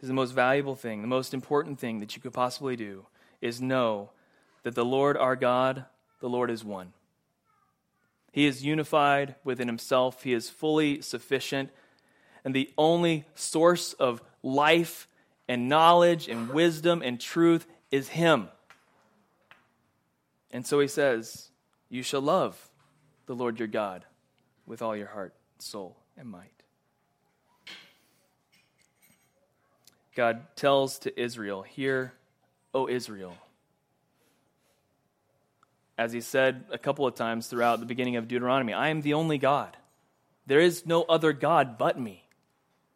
Is 0.00 0.08
the 0.08 0.14
most 0.14 0.32
valuable 0.32 0.74
thing, 0.74 1.02
the 1.02 1.08
most 1.08 1.34
important 1.34 1.78
thing 1.78 2.00
that 2.00 2.16
you 2.16 2.22
could 2.22 2.32
possibly 2.32 2.76
do 2.76 3.06
is 3.40 3.60
know 3.60 4.10
that 4.62 4.74
the 4.74 4.84
Lord 4.84 5.16
our 5.16 5.36
God, 5.36 5.84
the 6.20 6.28
Lord 6.28 6.50
is 6.50 6.64
one. 6.64 6.92
He 8.32 8.46
is 8.46 8.64
unified 8.64 9.34
within 9.42 9.66
himself, 9.66 10.22
he 10.22 10.32
is 10.32 10.48
fully 10.48 11.02
sufficient, 11.02 11.70
and 12.44 12.54
the 12.54 12.70
only 12.78 13.24
source 13.34 13.92
of 13.94 14.22
life 14.42 15.08
and 15.48 15.68
knowledge 15.68 16.28
and 16.28 16.50
wisdom 16.50 17.02
and 17.02 17.20
truth 17.20 17.66
is 17.90 18.08
him. 18.10 18.48
And 20.52 20.66
so 20.66 20.80
he 20.80 20.88
says, 20.88 21.50
You 21.88 22.02
shall 22.02 22.20
love 22.20 22.70
the 23.26 23.34
Lord 23.34 23.58
your 23.58 23.68
God 23.68 24.04
with 24.66 24.80
all 24.82 24.96
your 24.96 25.08
heart, 25.08 25.34
soul, 25.58 25.96
and 26.16 26.28
might. 26.28 26.52
God 30.14 30.54
tells 30.56 30.98
to 31.00 31.20
Israel, 31.20 31.62
Hear, 31.62 32.12
O 32.74 32.88
Israel. 32.88 33.36
As 36.00 36.14
he 36.14 36.22
said 36.22 36.64
a 36.70 36.78
couple 36.78 37.06
of 37.06 37.14
times 37.14 37.46
throughout 37.46 37.78
the 37.78 37.84
beginning 37.84 38.16
of 38.16 38.26
Deuteronomy, 38.26 38.72
I 38.72 38.88
am 38.88 39.02
the 39.02 39.12
only 39.12 39.36
God. 39.36 39.76
There 40.46 40.58
is 40.58 40.86
no 40.86 41.02
other 41.02 41.34
God 41.34 41.76
but 41.76 42.00
me. 42.00 42.26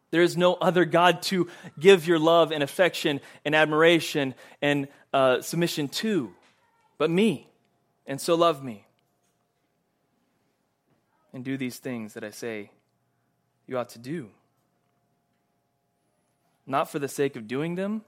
There 0.09 0.23
is 0.23 0.35
no 0.35 0.55
other 0.55 0.85
God 0.85 1.21
to 1.23 1.47
give 1.79 2.07
your 2.07 2.17
love 2.17 2.51
and 2.51 2.63
affection 2.63 3.21
and 3.45 3.53
admiration 3.53 4.33
and 4.59 4.87
uh, 5.13 5.41
submission 5.41 5.87
to 5.89 6.33
but 6.97 7.11
me. 7.11 7.47
And 8.07 8.19
so 8.19 8.33
love 8.33 8.63
me. 8.63 8.87
And 11.31 11.45
do 11.45 11.57
these 11.57 11.77
things 11.77 12.15
that 12.15 12.23
I 12.23 12.31
say 12.31 12.71
you 13.67 13.77
ought 13.77 13.89
to 13.89 13.99
do. 13.99 14.31
Not 16.65 16.89
for 16.89 16.97
the 16.97 17.07
sake 17.07 17.35
of 17.35 17.47
doing 17.47 17.75
them, 17.75 18.01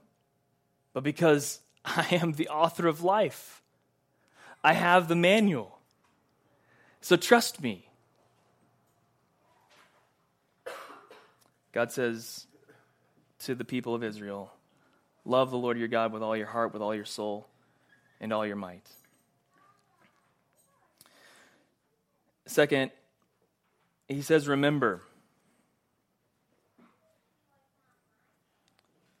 but 0.92 1.04
because 1.04 1.60
I 1.84 2.18
am 2.20 2.32
the 2.32 2.48
author 2.48 2.88
of 2.88 3.04
life. 3.04 3.62
I 4.68 4.74
have 4.74 5.08
the 5.08 5.16
manual. 5.16 5.78
So 7.00 7.16
trust 7.16 7.62
me. 7.62 7.88
God 11.72 11.90
says 11.90 12.46
to 13.44 13.54
the 13.54 13.64
people 13.64 13.94
of 13.94 14.04
Israel, 14.04 14.52
Love 15.24 15.50
the 15.50 15.56
Lord 15.56 15.78
your 15.78 15.88
God 15.88 16.12
with 16.12 16.22
all 16.22 16.36
your 16.36 16.48
heart, 16.48 16.74
with 16.74 16.82
all 16.82 16.94
your 16.94 17.06
soul, 17.06 17.48
and 18.20 18.30
all 18.30 18.46
your 18.46 18.56
might. 18.56 18.86
Second, 22.44 22.90
he 24.06 24.20
says, 24.20 24.46
Remember. 24.46 25.00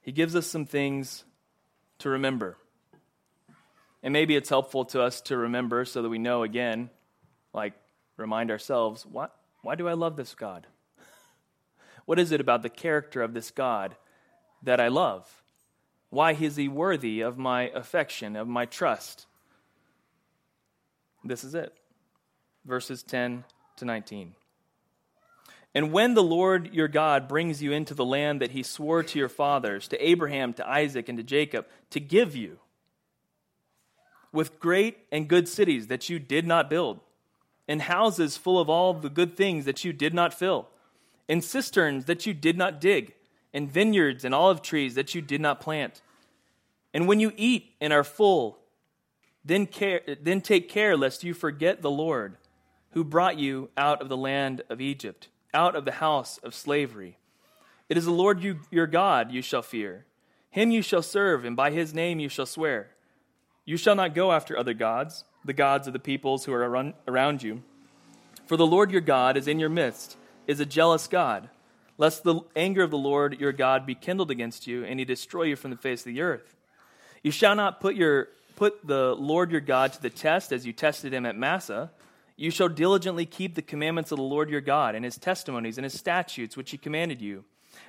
He 0.02 0.12
gives 0.12 0.36
us 0.36 0.46
some 0.46 0.66
things 0.66 1.24
to 2.00 2.10
remember. 2.10 2.58
And 4.02 4.12
maybe 4.12 4.36
it's 4.36 4.48
helpful 4.48 4.84
to 4.86 5.02
us 5.02 5.20
to 5.22 5.36
remember 5.36 5.84
so 5.84 6.02
that 6.02 6.08
we 6.08 6.18
know 6.18 6.42
again, 6.42 6.90
like 7.52 7.74
remind 8.16 8.50
ourselves, 8.50 9.04
why, 9.04 9.28
why 9.62 9.74
do 9.74 9.88
I 9.88 9.94
love 9.94 10.16
this 10.16 10.34
God? 10.34 10.66
What 12.04 12.18
is 12.18 12.32
it 12.32 12.40
about 12.40 12.62
the 12.62 12.70
character 12.70 13.20
of 13.20 13.34
this 13.34 13.50
God 13.50 13.94
that 14.62 14.80
I 14.80 14.88
love? 14.88 15.30
Why 16.08 16.32
is 16.32 16.56
he 16.56 16.66
worthy 16.66 17.20
of 17.20 17.36
my 17.36 17.68
affection, 17.68 18.34
of 18.34 18.48
my 18.48 18.64
trust? 18.64 19.26
This 21.22 21.44
is 21.44 21.54
it. 21.54 21.74
Verses 22.64 23.02
10 23.02 23.44
to 23.76 23.84
19. 23.84 24.34
And 25.74 25.92
when 25.92 26.14
the 26.14 26.22
Lord 26.22 26.72
your 26.72 26.88
God 26.88 27.28
brings 27.28 27.62
you 27.62 27.72
into 27.72 27.94
the 27.94 28.04
land 28.04 28.40
that 28.40 28.52
he 28.52 28.62
swore 28.62 29.02
to 29.02 29.18
your 29.18 29.28
fathers, 29.28 29.88
to 29.88 30.02
Abraham, 30.02 30.54
to 30.54 30.68
Isaac, 30.68 31.08
and 31.08 31.18
to 31.18 31.24
Jacob, 31.24 31.66
to 31.90 32.00
give 32.00 32.34
you, 32.34 32.58
with 34.32 34.60
great 34.60 34.98
and 35.10 35.28
good 35.28 35.48
cities 35.48 35.86
that 35.88 36.08
you 36.08 36.18
did 36.18 36.46
not 36.46 36.70
build, 36.70 37.00
and 37.66 37.82
houses 37.82 38.36
full 38.36 38.58
of 38.58 38.68
all 38.68 38.94
the 38.94 39.10
good 39.10 39.36
things 39.36 39.64
that 39.64 39.84
you 39.84 39.92
did 39.92 40.14
not 40.14 40.34
fill, 40.34 40.68
and 41.28 41.44
cisterns 41.44 42.06
that 42.06 42.26
you 42.26 42.34
did 42.34 42.56
not 42.56 42.80
dig, 42.80 43.14
and 43.52 43.70
vineyards 43.70 44.24
and 44.24 44.34
olive 44.34 44.62
trees 44.62 44.94
that 44.94 45.14
you 45.14 45.20
did 45.20 45.40
not 45.40 45.60
plant. 45.60 46.02
And 46.94 47.06
when 47.06 47.20
you 47.20 47.32
eat 47.36 47.72
and 47.80 47.92
are 47.92 48.04
full, 48.04 48.58
then, 49.44 49.66
care, 49.66 50.00
then 50.20 50.40
take 50.40 50.68
care 50.68 50.96
lest 50.96 51.24
you 51.24 51.34
forget 51.34 51.82
the 51.82 51.90
Lord, 51.90 52.36
who 52.92 53.04
brought 53.04 53.38
you 53.38 53.70
out 53.76 54.00
of 54.02 54.08
the 54.08 54.16
land 54.16 54.62
of 54.68 54.80
Egypt, 54.80 55.28
out 55.54 55.76
of 55.76 55.84
the 55.84 55.92
house 55.92 56.38
of 56.38 56.54
slavery. 56.54 57.16
It 57.88 57.96
is 57.96 58.04
the 58.04 58.10
Lord 58.10 58.42
you, 58.42 58.60
your 58.70 58.86
God 58.86 59.32
you 59.32 59.40
shall 59.40 59.62
fear. 59.62 60.04
Him 60.50 60.70
you 60.70 60.82
shall 60.82 61.02
serve, 61.02 61.44
and 61.44 61.56
by 61.56 61.70
his 61.70 61.94
name 61.94 62.20
you 62.20 62.28
shall 62.28 62.46
swear. 62.46 62.88
You 63.68 63.76
shall 63.76 63.94
not 63.94 64.14
go 64.14 64.32
after 64.32 64.58
other 64.58 64.72
gods, 64.72 65.24
the 65.44 65.52
gods 65.52 65.86
of 65.86 65.92
the 65.92 65.98
peoples 65.98 66.46
who 66.46 66.54
are 66.54 66.94
around 67.06 67.42
you. 67.42 67.62
For 68.46 68.56
the 68.56 68.66
Lord 68.66 68.90
your 68.90 69.02
God 69.02 69.36
is 69.36 69.46
in 69.46 69.58
your 69.58 69.68
midst, 69.68 70.16
is 70.46 70.58
a 70.58 70.64
jealous 70.64 71.06
God, 71.06 71.50
lest 71.98 72.24
the 72.24 72.40
anger 72.56 72.82
of 72.82 72.90
the 72.90 72.96
Lord 72.96 73.38
your 73.38 73.52
God 73.52 73.84
be 73.84 73.94
kindled 73.94 74.30
against 74.30 74.66
you, 74.66 74.84
and 74.84 74.98
he 74.98 75.04
destroy 75.04 75.42
you 75.42 75.54
from 75.54 75.70
the 75.70 75.76
face 75.76 76.00
of 76.00 76.14
the 76.14 76.22
earth. 76.22 76.56
You 77.22 77.30
shall 77.30 77.54
not 77.54 77.78
put, 77.78 77.94
your, 77.94 78.28
put 78.56 78.86
the 78.86 79.14
Lord 79.14 79.50
your 79.50 79.60
God 79.60 79.92
to 79.92 80.00
the 80.00 80.08
test 80.08 80.50
as 80.50 80.64
you 80.64 80.72
tested 80.72 81.12
him 81.12 81.26
at 81.26 81.36
Massah. 81.36 81.90
You 82.36 82.50
shall 82.50 82.70
diligently 82.70 83.26
keep 83.26 83.54
the 83.54 83.60
commandments 83.60 84.10
of 84.10 84.16
the 84.16 84.22
Lord 84.22 84.48
your 84.48 84.62
God, 84.62 84.94
and 84.94 85.04
his 85.04 85.18
testimonies, 85.18 85.76
and 85.76 85.84
his 85.84 85.92
statutes 85.92 86.56
which 86.56 86.70
he 86.70 86.78
commanded 86.78 87.20
you. 87.20 87.44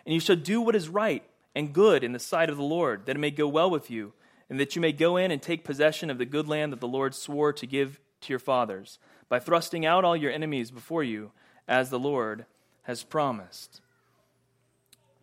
And 0.05 0.13
you 0.13 0.19
shall 0.19 0.35
do 0.35 0.59
what 0.59 0.75
is 0.75 0.89
right 0.89 1.23
and 1.55 1.71
good 1.71 2.03
in 2.03 2.11
the 2.11 2.19
sight 2.19 2.49
of 2.49 2.57
the 2.57 2.63
Lord, 2.63 3.05
that 3.05 3.15
it 3.15 3.19
may 3.19 3.31
go 3.31 3.47
well 3.47 3.69
with 3.69 3.89
you 3.89 4.11
and 4.49 4.59
that 4.59 4.75
you 4.75 4.81
may 4.81 4.91
go 4.91 5.17
in 5.17 5.31
and 5.31 5.41
take 5.41 5.63
possession 5.63 6.09
of 6.09 6.17
the 6.17 6.25
good 6.25 6.47
land 6.47 6.73
that 6.73 6.79
the 6.79 6.87
Lord 6.87 7.13
swore 7.13 7.53
to 7.53 7.67
give 7.67 7.99
to 8.21 8.33
your 8.33 8.39
fathers, 8.39 8.99
by 9.29 9.39
thrusting 9.39 9.85
out 9.85 10.03
all 10.03 10.17
your 10.17 10.31
enemies 10.31 10.71
before 10.71 11.03
you, 11.03 11.31
as 11.67 11.89
the 11.89 11.99
Lord 11.99 12.45
has 12.83 13.03
promised. 13.03 13.81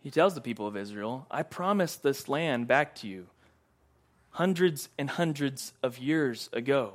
He 0.02 0.10
tells 0.10 0.34
the 0.34 0.40
people 0.40 0.66
of 0.66 0.76
Israel, 0.76 1.26
I 1.30 1.42
promised 1.42 2.02
this 2.02 2.28
land 2.28 2.68
back 2.68 2.94
to 2.96 3.08
you 3.08 3.26
hundreds 4.30 4.90
and 4.98 5.10
hundreds 5.10 5.72
of 5.82 5.98
years 5.98 6.50
ago. 6.52 6.92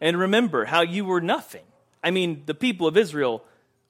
And 0.00 0.18
remember 0.18 0.64
how 0.64 0.80
you 0.80 1.04
were 1.04 1.20
nothing. 1.20 1.64
I 2.02 2.10
mean, 2.10 2.42
the 2.46 2.54
people 2.54 2.86
of 2.88 2.96
Israel 2.96 3.44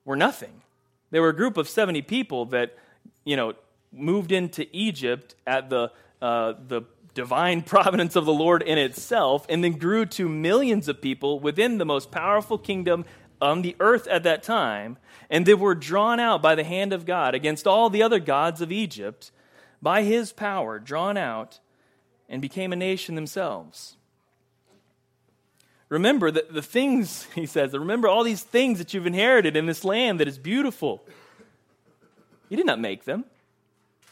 were 0.05 0.17
nothing. 0.17 0.63
They 1.11 1.21
were 1.21 1.29
a 1.29 1.37
group 1.37 1.57
of 1.57 1.69
70 1.69 2.03
people 2.03 2.47
that, 2.47 2.77
you 3.25 3.37
know, 3.37 3.55
moved 3.93 4.33
into 4.33 4.67
Egypt 4.77 5.35
at 5.47 5.71
the, 5.71 5.93
uh, 6.21 6.55
the 6.67 6.83
divine 7.15 7.63
providence 7.75 8.17
of 8.17 8.25
the 8.25 8.33
Lord 8.33 8.63
in 8.63 8.79
itself, 8.79 9.47
and 9.49 9.63
then 9.63 9.73
grew 9.73 10.07
to 10.07 10.29
millions 10.29 10.89
of 10.89 11.03
people 11.03 11.41
within 11.41 11.79
the 11.79 11.85
most 11.85 12.11
powerful 12.11 12.59
kingdom 12.59 13.05
on 13.41 13.63
the 13.63 13.77
earth 13.81 14.07
at 14.07 14.23
that 14.23 14.43
time, 14.43 14.97
and 15.29 15.45
they 15.45 15.55
were 15.55 15.75
drawn 15.75 16.21
out 16.21 16.41
by 16.41 16.55
the 16.55 16.65
hand 16.65 16.93
of 16.93 17.05
God 17.05 17.35
against 17.35 17.67
all 17.67 17.91
the 17.91 18.03
other 18.03 18.21
gods 18.21 18.61
of 18.61 18.71
Egypt, 18.71 19.33
by 19.81 20.03
his 20.03 20.33
power, 20.33 20.79
drawn 20.79 21.17
out, 21.17 21.59
and 22.29 22.41
became 22.41 22.73
a 22.73 22.77
nation 22.77 23.17
themselves. 23.17 23.97
Remember 25.89 26.31
that 26.31 26.55
the 26.55 26.63
things, 26.63 27.25
he 27.35 27.45
says, 27.45 27.73
remember 27.75 28.09
all 28.09 28.25
these 28.25 28.43
things 28.43 28.79
that 28.79 28.95
you've 28.95 29.07
inherited 29.07 29.57
in 29.57 29.67
this 29.67 29.85
land 29.85 30.21
that 30.21 30.29
is 30.29 30.39
beautiful. 30.39 31.05
You 32.49 32.57
did 32.57 32.65
not 32.65 32.81
make 32.81 33.05
them. 33.05 33.25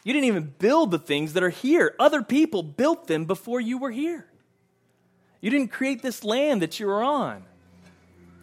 You 0.03 0.13
didn't 0.13 0.25
even 0.25 0.53
build 0.57 0.91
the 0.91 0.99
things 0.99 1.33
that 1.33 1.43
are 1.43 1.49
here. 1.49 1.95
Other 1.99 2.23
people 2.23 2.63
built 2.63 3.07
them 3.07 3.25
before 3.25 3.61
you 3.61 3.77
were 3.77 3.91
here. 3.91 4.25
You 5.41 5.51
didn't 5.51 5.69
create 5.69 6.01
this 6.01 6.23
land 6.23 6.61
that 6.61 6.79
you 6.79 6.89
are 6.89 7.03
on. 7.03 7.43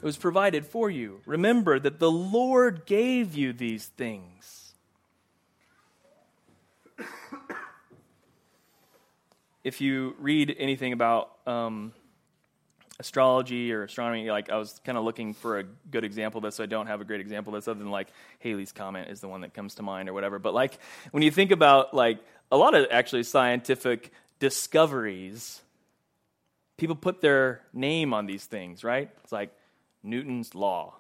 It 0.01 0.05
was 0.05 0.17
provided 0.17 0.65
for 0.67 0.89
you. 0.91 1.21
Remember 1.27 1.81
that 1.81 1.99
the 1.99 2.11
Lord 2.11 2.87
gave 2.87 3.35
you 3.35 3.53
these 3.53 3.87
things. 3.87 4.75
if 9.65 9.81
you 9.81 10.15
read 10.21 10.55
anything 10.59 10.93
about 10.93 11.33
um, 11.47 11.93
astrology 13.01 13.73
or 13.73 13.85
astronomy, 13.85 14.31
like 14.31 14.51
I 14.51 14.57
was 14.57 14.81
kind 14.85 14.99
of 14.99 15.05
looking 15.05 15.35
for 15.35 15.61
a 15.61 15.65
good 15.65 16.05
example 16.05 16.39
of 16.39 16.45
this, 16.45 16.57
so 16.57 16.65
I 16.65 16.67
don't 16.67 16.89
have 16.89 17.01
a 17.01 17.05
great 17.05 17.21
example 17.21 17.55
of 17.55 17.63
this 17.63 17.69
other 17.69 17.79
than 17.79 17.91
like 17.91 18.09
Halley's 18.41 18.73
Comet 18.73 19.09
is 19.09 19.21
the 19.21 19.29
one 19.29 19.43
that 19.43 19.55
comes 19.55 19.77
to 19.77 19.83
mind 19.83 20.09
or 20.09 20.13
whatever. 20.13 20.39
But 20.39 20.55
like 20.55 20.79
when 21.13 21.23
you 21.23 21.31
think 21.31 21.51
about 21.51 21.95
like 21.95 22.19
a 22.51 22.57
lot 22.57 22.75
of 22.75 22.87
actually 22.91 23.23
scientific 23.23 24.13
discoveries 24.41 25.61
people 26.79 26.97
put 26.97 27.21
their 27.21 27.61
name 27.75 28.15
on 28.15 28.25
these 28.25 28.47
things, 28.47 28.83
right? 28.83 29.11
It's 29.23 29.33
like 29.33 29.51
Newton's 30.03 30.55
law, 30.55 30.95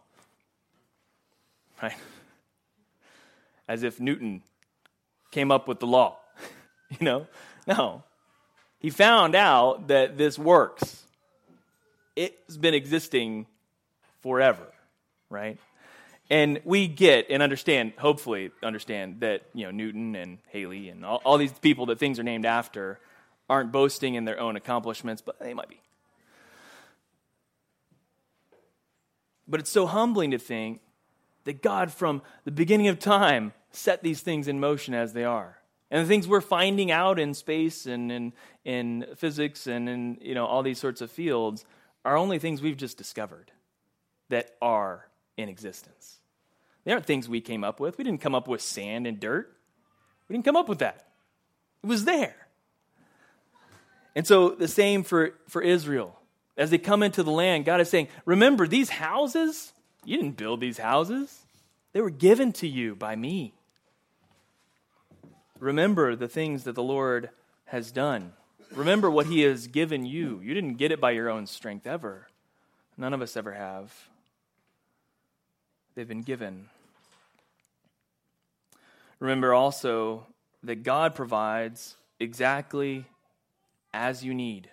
right? 1.83 1.97
As 3.67 3.83
if 3.83 3.99
Newton 3.99 4.43
came 5.31 5.51
up 5.51 5.69
with 5.69 5.79
the 5.79 5.87
law, 5.87 6.19
you 6.91 7.05
know? 7.05 7.27
No. 7.67 8.03
He 8.81 8.91
found 8.91 9.35
out 9.35 9.89
that 9.89 10.19
this 10.19 10.39
works. 10.39 10.98
It's 12.19 12.57
been 12.57 12.75
existing 12.75 13.47
forever, 14.23 14.67
right? 15.31 15.57
And 16.29 16.61
we 16.65 16.89
get 16.89 17.27
and 17.31 17.45
understand, 17.45 17.93
hopefully 17.97 18.51
understand, 18.61 19.21
that 19.21 19.43
you 19.55 19.65
know 19.65 19.71
Newton 19.71 20.17
and 20.17 20.39
Halley 20.51 20.89
and 20.89 21.05
all, 21.05 21.23
all 21.25 21.39
these 21.39 21.53
people 21.53 21.87
that 21.87 22.01
things 22.01 22.19
are 22.19 22.25
named 22.25 22.45
after 22.45 22.99
aren't 23.49 23.71
boasting 23.71 24.17
in 24.17 24.25
their 24.25 24.41
own 24.41 24.57
accomplishments, 24.57 25.23
but 25.23 25.39
they 25.39 25.55
might 25.55 25.69
be. 25.69 25.81
But 29.47 29.61
it's 29.61 29.71
so 29.71 29.87
humbling 29.87 30.33
to 30.33 30.39
think 30.39 30.81
that 31.45 31.63
God, 31.63 31.93
from 31.93 32.21
the 32.45 32.51
beginning 32.51 32.89
of 32.89 32.99
time, 32.99 33.53
set 33.71 34.03
these 34.03 34.23
things 34.23 34.49
in 34.49 34.59
motion 34.59 34.93
as 34.93 35.13
they 35.13 35.25
are. 35.25 35.59
And 35.89 36.05
the 36.05 36.09
things 36.09 36.27
we're 36.27 36.41
finding 36.41 36.91
out 36.91 37.21
in 37.21 37.33
space 37.33 37.87
and 37.87 38.11
in, 38.11 38.33
in 38.65 39.07
physics 39.15 39.69
and 39.69 39.89
in 39.89 40.19
you 40.21 40.35
know, 40.35 40.47
all 40.47 40.65
these 40.65 40.81
sorts 40.81 41.01
of 41.01 41.13
fields 41.13 41.65
are 42.09 42.17
only 42.17 42.39
things 42.39 42.63
we've 42.63 42.77
just 42.77 42.97
discovered 42.97 43.53
that 44.31 44.57
are 44.63 45.07
in 45.37 45.51
existence. 45.51 46.19
They 46.85 46.93
aren't 46.93 47.05
things 47.05 47.29
we 47.29 47.43
came 47.43 47.65
up 47.65 47.81
with. 47.81 47.99
We 47.99 48.05
didn't 48.05 48.23
come 48.23 48.35
up 48.35 48.49
with 48.49 48.63
sand 48.63 49.07
and 49.07 49.21
dirt. 49.21 49.55
We 50.27 50.33
didn't 50.33 50.47
come 50.47 50.57
up 50.57 50.71
with 50.71 50.79
that. 50.79 51.07
It 51.83 51.87
was 51.87 52.07
there. 52.07 52.35
And 54.15 54.27
so 54.27 54.51
the 54.51 54.69
same 54.69 55.05
for, 55.05 55.35
for 55.49 55.61
Israel. 55.61 56.19
As 56.57 56.71
they 56.71 56.79
come 56.79 57.03
into 57.03 57.23
the 57.23 57.31
land, 57.31 57.67
God 57.67 57.83
is 57.83 57.91
saying, 57.91 58.09
Remember, 58.25 58.67
these 58.67 58.89
houses, 58.89 59.75
you 60.03 60.17
didn't 60.17 60.39
build 60.39 60.61
these 60.61 60.79
houses, 60.79 61.45
they 61.93 62.01
were 62.01 62.09
given 62.09 62.53
to 62.55 62.67
you 62.67 62.97
by 62.97 63.15
me. 63.17 63.53
Remember 65.61 66.17
the 66.17 66.27
things 66.27 66.65
that 66.65 66.75
the 66.75 66.83
Lord 66.83 67.29
has 67.67 67.93
done. 67.93 68.33
Remember 68.75 69.11
what 69.11 69.27
He 69.27 69.43
has 69.43 69.67
given 69.67 70.05
you. 70.05 70.41
You 70.41 70.55
didn't 70.55 70.75
get 70.75 70.93
it 70.93 71.01
by 71.01 71.13
your 71.13 71.29
own 71.29 71.47
strength 71.47 71.87
ever. 71.87 72.29
None 72.97 73.15
of 73.15 73.23
us 73.23 73.37
ever 73.37 73.53
have. 73.53 73.93
They've 75.95 76.07
been 76.07 76.23
given. 76.23 76.69
Remember 79.21 79.53
also 79.53 80.27
that 80.63 80.83
God 80.83 81.15
provides 81.15 81.97
exactly 82.21 83.05
as 83.93 84.25
you 84.25 84.35
need. 84.35 84.71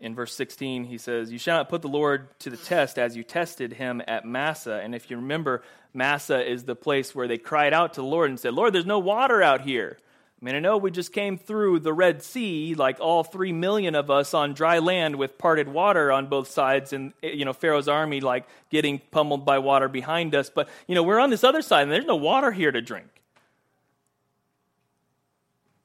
In 0.00 0.14
verse 0.14 0.34
16, 0.34 0.84
he 0.84 0.98
says, 0.98 1.32
You 1.32 1.38
shall 1.38 1.56
not 1.56 1.68
put 1.68 1.82
the 1.82 1.88
Lord 1.88 2.28
to 2.40 2.50
the 2.50 2.56
test 2.56 2.98
as 2.98 3.16
you 3.16 3.24
tested 3.24 3.72
him 3.72 4.00
at 4.06 4.24
Massah. 4.24 4.80
And 4.82 4.94
if 4.94 5.10
you 5.10 5.16
remember, 5.16 5.62
Massah 5.92 6.48
is 6.48 6.64
the 6.64 6.76
place 6.76 7.14
where 7.14 7.26
they 7.26 7.38
cried 7.38 7.72
out 7.72 7.94
to 7.94 8.00
the 8.00 8.06
Lord 8.06 8.30
and 8.30 8.38
said, 8.38 8.54
Lord, 8.54 8.72
there's 8.72 8.86
no 8.86 9.00
water 9.00 9.42
out 9.42 9.62
here. 9.62 9.98
I 10.40 10.44
mean, 10.44 10.54
I 10.54 10.60
know 10.60 10.76
we 10.76 10.92
just 10.92 11.12
came 11.12 11.36
through 11.36 11.80
the 11.80 11.92
Red 11.92 12.22
Sea, 12.22 12.76
like 12.76 13.00
all 13.00 13.24
three 13.24 13.52
million 13.52 13.96
of 13.96 14.08
us 14.08 14.34
on 14.34 14.54
dry 14.54 14.78
land 14.78 15.16
with 15.16 15.36
parted 15.36 15.68
water 15.68 16.12
on 16.12 16.28
both 16.28 16.48
sides, 16.48 16.92
and 16.92 17.12
eh, 17.24 17.30
you 17.30 17.44
know 17.44 17.52
Pharaoh's 17.52 17.88
army 17.88 18.20
like 18.20 18.46
getting 18.70 19.00
pummeled 19.10 19.44
by 19.44 19.58
water 19.58 19.88
behind 19.88 20.36
us. 20.36 20.48
But 20.48 20.68
you 20.86 20.94
know 20.94 21.02
we're 21.02 21.18
on 21.18 21.30
this 21.30 21.42
other 21.42 21.60
side, 21.60 21.82
and 21.82 21.92
there's 21.92 22.04
no 22.04 22.16
water 22.16 22.52
here 22.52 22.70
to 22.70 22.80
drink. 22.80 23.08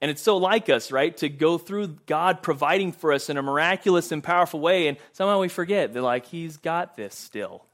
And 0.02 0.12
it's 0.12 0.22
so 0.22 0.38
like 0.38 0.70
us, 0.70 0.92
right? 0.92 1.16
To 1.18 1.30
go 1.30 1.58
through 1.58 1.88
God 2.06 2.44
providing 2.44 2.92
for 2.92 3.12
us 3.12 3.30
in 3.30 3.38
a 3.38 3.42
miraculous 3.42 4.12
and 4.12 4.24
powerful 4.24 4.60
way, 4.60 4.88
and 4.88 4.98
somehow 5.14 5.40
we 5.40 5.48
forget. 5.48 5.94
They're 5.94 6.02
like, 6.04 6.28
He's 6.28 6.58
got 6.58 6.96
this 6.96 7.16
still. 7.16 7.66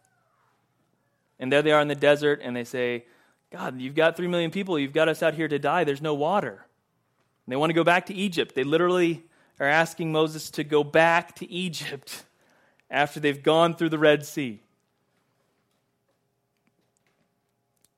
And 1.40 1.52
there 1.52 1.62
they 1.62 1.74
are 1.74 1.82
in 1.82 1.90
the 1.90 1.96
desert, 1.96 2.40
and 2.42 2.56
they 2.56 2.64
say, 2.64 3.04
God, 3.52 3.82
you've 3.82 3.96
got 3.96 4.16
three 4.16 4.28
million 4.28 4.52
people. 4.52 4.80
You've 4.80 4.94
got 4.94 5.10
us 5.10 5.22
out 5.22 5.34
here 5.34 5.48
to 5.48 5.60
die. 5.60 5.84
There's 5.84 6.02
no 6.02 6.14
water. 6.14 6.66
And 7.50 7.54
they 7.54 7.58
want 7.58 7.72
to 7.72 7.74
go 7.74 7.84
back 7.84 8.06
to 8.06 8.14
Egypt. 8.14 8.54
They 8.54 8.64
literally 8.64 9.24
are 9.60 9.66
asking 9.66 10.12
Moses 10.12 10.52
to 10.52 10.64
go 10.64 10.84
back 10.84 11.34
to 11.38 11.52
Egypt 11.52 12.24
after 12.92 13.20
they've 13.20 13.42
gone 13.42 13.74
through 13.74 13.90
the 13.90 13.98
Red 13.98 14.24
Sea. 14.24 14.62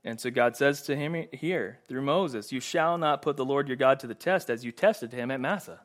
And 0.06 0.22
so 0.22 0.32
God 0.32 0.56
says 0.56 0.84
to 0.84 0.96
him 0.96 1.26
here 1.34 1.80
through 1.90 2.02
Moses, 2.02 2.54
You 2.54 2.62
shall 2.62 2.98
not 2.98 3.22
put 3.22 3.36
the 3.36 3.44
Lord 3.44 3.68
your 3.68 3.76
God 3.76 4.00
to 4.00 4.08
the 4.08 4.16
test 4.16 4.50
as 4.50 4.64
you 4.64 4.72
tested 4.72 5.12
him 5.12 5.30
at 5.32 5.42
Massah. 5.42 5.82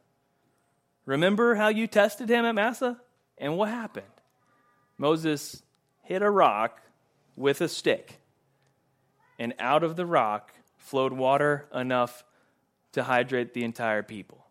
Remember 1.04 1.56
how 1.56 1.66
you 1.66 1.88
tested 1.88 2.28
him 2.28 2.44
at 2.44 2.54
Massah? 2.54 3.00
And 3.36 3.56
what 3.56 3.68
happened? 3.68 4.06
Moses 4.96 5.60
hit 6.04 6.22
a 6.22 6.30
rock 6.30 6.82
with 7.34 7.60
a 7.60 7.68
stick, 7.68 8.20
and 9.40 9.54
out 9.58 9.82
of 9.82 9.96
the 9.96 10.06
rock 10.06 10.52
flowed 10.78 11.12
water 11.12 11.66
enough 11.74 12.22
to 12.96 13.02
hydrate 13.02 13.52
the 13.52 13.62
entire 13.62 14.02
people. 14.02 14.46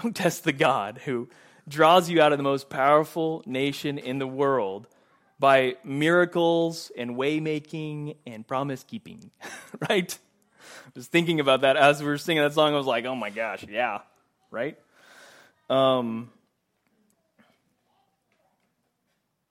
Don't 0.00 0.14
test 0.14 0.44
the 0.44 0.52
God 0.52 1.00
who 1.04 1.28
draws 1.68 2.08
you 2.08 2.22
out 2.22 2.30
of 2.30 2.38
the 2.38 2.44
most 2.44 2.70
powerful 2.70 3.42
nation 3.44 3.98
in 3.98 4.20
the 4.20 4.26
world 4.26 4.86
by 5.40 5.76
miracles 5.82 6.92
and 6.96 7.16
waymaking 7.16 8.14
and 8.24 8.46
promise 8.46 8.84
keeping, 8.84 9.32
right? 9.90 10.16
I 10.86 10.90
was 10.94 11.08
thinking 11.08 11.40
about 11.40 11.62
that 11.62 11.76
as 11.76 12.00
we 12.00 12.06
were 12.06 12.18
singing 12.18 12.44
that 12.44 12.52
song. 12.52 12.72
I 12.72 12.76
was 12.76 12.86
like, 12.86 13.04
oh 13.04 13.16
my 13.16 13.30
gosh, 13.30 13.64
yeah, 13.68 14.02
right? 14.52 14.78
Um, 15.68 16.30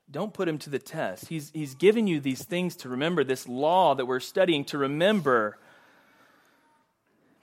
don't 0.09 0.33
put 0.33 0.47
him 0.47 0.57
to 0.59 0.69
the 0.69 0.79
test. 0.79 1.27
He's, 1.27 1.51
he's 1.53 1.75
given 1.75 2.07
you 2.07 2.21
these 2.21 2.43
things 2.43 2.77
to 2.77 2.89
remember, 2.89 3.25
this 3.25 3.49
law 3.49 3.93
that 3.95 4.05
we're 4.05 4.21
studying 4.21 4.63
to 4.65 4.77
remember, 4.77 5.57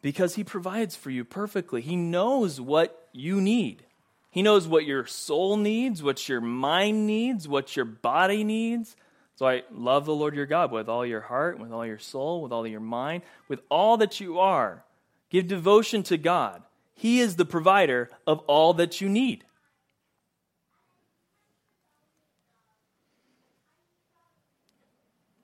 because 0.02 0.34
he 0.34 0.44
provides 0.44 0.96
for 0.96 1.10
you 1.10 1.24
perfectly. 1.24 1.80
He 1.80 1.96
knows 1.96 2.60
what 2.60 3.08
you 3.12 3.40
need. 3.40 3.84
He 4.30 4.42
knows 4.42 4.66
what 4.66 4.84
your 4.84 5.06
soul 5.06 5.56
needs, 5.56 6.02
what 6.02 6.28
your 6.28 6.40
mind 6.40 7.06
needs, 7.06 7.46
what 7.46 7.76
your 7.76 7.84
body 7.84 8.44
needs. 8.44 8.96
So 9.36 9.46
I 9.46 9.62
love 9.70 10.04
the 10.04 10.14
Lord 10.14 10.34
your 10.34 10.46
God 10.46 10.72
with 10.72 10.88
all 10.88 11.06
your 11.06 11.20
heart, 11.20 11.58
with 11.58 11.72
all 11.72 11.86
your 11.86 11.98
soul, 11.98 12.42
with 12.42 12.52
all 12.52 12.66
your 12.66 12.80
mind, 12.80 13.22
with 13.48 13.60
all 13.70 13.96
that 13.98 14.20
you 14.20 14.38
are. 14.40 14.84
Give 15.30 15.46
devotion 15.46 16.02
to 16.04 16.18
God. 16.18 16.62
He 16.94 17.20
is 17.20 17.36
the 17.36 17.44
provider 17.44 18.10
of 18.26 18.40
all 18.40 18.74
that 18.74 19.00
you 19.00 19.08
need. 19.08 19.44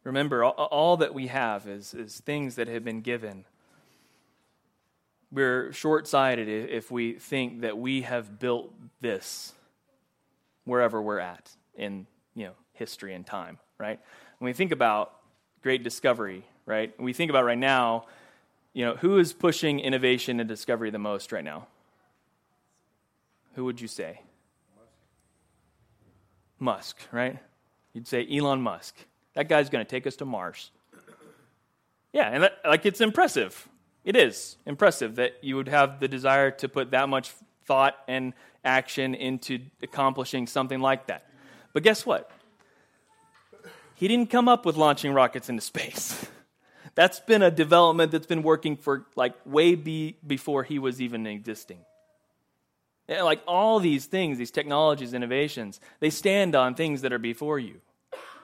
Remember, 0.04 0.44
all 0.44 0.96
that 0.98 1.12
we 1.12 1.26
have 1.26 1.66
is, 1.66 1.92
is 1.92 2.20
things 2.20 2.54
that 2.56 2.66
have 2.68 2.82
been 2.82 3.02
given 3.02 3.44
we're 5.30 5.72
short 5.72 6.06
sighted 6.06 6.48
if 6.48 6.90
we 6.90 7.14
think 7.14 7.60
that 7.62 7.76
we 7.76 8.02
have 8.02 8.38
built 8.38 8.72
this 9.00 9.52
wherever 10.64 11.00
we're 11.00 11.18
at 11.18 11.50
in 11.74 12.06
you 12.34 12.46
know, 12.46 12.52
history 12.72 13.14
and 13.14 13.26
time, 13.26 13.58
right? 13.78 14.00
When 14.38 14.46
we 14.46 14.52
think 14.52 14.72
about 14.72 15.12
great 15.62 15.82
discovery, 15.82 16.44
right? 16.66 16.98
we 17.00 17.12
think 17.12 17.30
about 17.30 17.44
right 17.44 17.58
now, 17.58 18.06
you 18.72 18.84
know, 18.84 18.94
who 18.96 19.18
is 19.18 19.32
pushing 19.32 19.80
innovation 19.80 20.40
and 20.40 20.48
discovery 20.48 20.90
the 20.90 20.98
most 20.98 21.32
right 21.32 21.44
now? 21.44 21.66
Who 23.54 23.64
would 23.64 23.80
you 23.80 23.88
say? 23.88 24.20
Musk, 26.58 26.96
right? 27.12 27.38
You'd 27.92 28.06
say 28.06 28.26
Elon 28.30 28.62
Musk. 28.62 28.94
That 29.34 29.48
guy's 29.48 29.68
going 29.68 29.84
to 29.84 29.88
take 29.88 30.06
us 30.06 30.16
to 30.16 30.24
Mars. 30.24 30.70
Yeah, 32.12 32.28
and 32.28 32.42
that, 32.44 32.58
like 32.64 32.86
it's 32.86 33.00
impressive, 33.00 33.68
it 34.08 34.16
is 34.16 34.56
impressive 34.64 35.16
that 35.16 35.34
you 35.42 35.54
would 35.56 35.68
have 35.68 36.00
the 36.00 36.08
desire 36.08 36.50
to 36.50 36.66
put 36.66 36.92
that 36.92 37.10
much 37.10 37.30
thought 37.66 37.94
and 38.08 38.32
action 38.64 39.14
into 39.14 39.60
accomplishing 39.82 40.46
something 40.46 40.80
like 40.80 41.08
that. 41.08 41.26
But 41.74 41.82
guess 41.82 42.06
what? 42.06 42.30
He 43.96 44.08
didn't 44.08 44.30
come 44.30 44.48
up 44.48 44.64
with 44.64 44.78
launching 44.78 45.12
rockets 45.12 45.50
into 45.50 45.60
space. 45.60 46.26
That's 46.94 47.20
been 47.20 47.42
a 47.42 47.50
development 47.50 48.10
that's 48.10 48.26
been 48.26 48.42
working 48.42 48.76
for 48.76 49.06
like 49.14 49.34
way 49.44 49.74
be, 49.74 50.16
before 50.26 50.64
he 50.64 50.78
was 50.78 51.02
even 51.02 51.26
existing. 51.26 51.78
And 53.08 53.24
like 53.26 53.42
all 53.46 53.78
these 53.78 54.06
things, 54.06 54.38
these 54.38 54.50
technologies, 54.50 55.12
innovations, 55.12 55.80
they 56.00 56.10
stand 56.10 56.56
on 56.56 56.74
things 56.74 57.02
that 57.02 57.12
are 57.12 57.18
before 57.18 57.58
you 57.58 57.82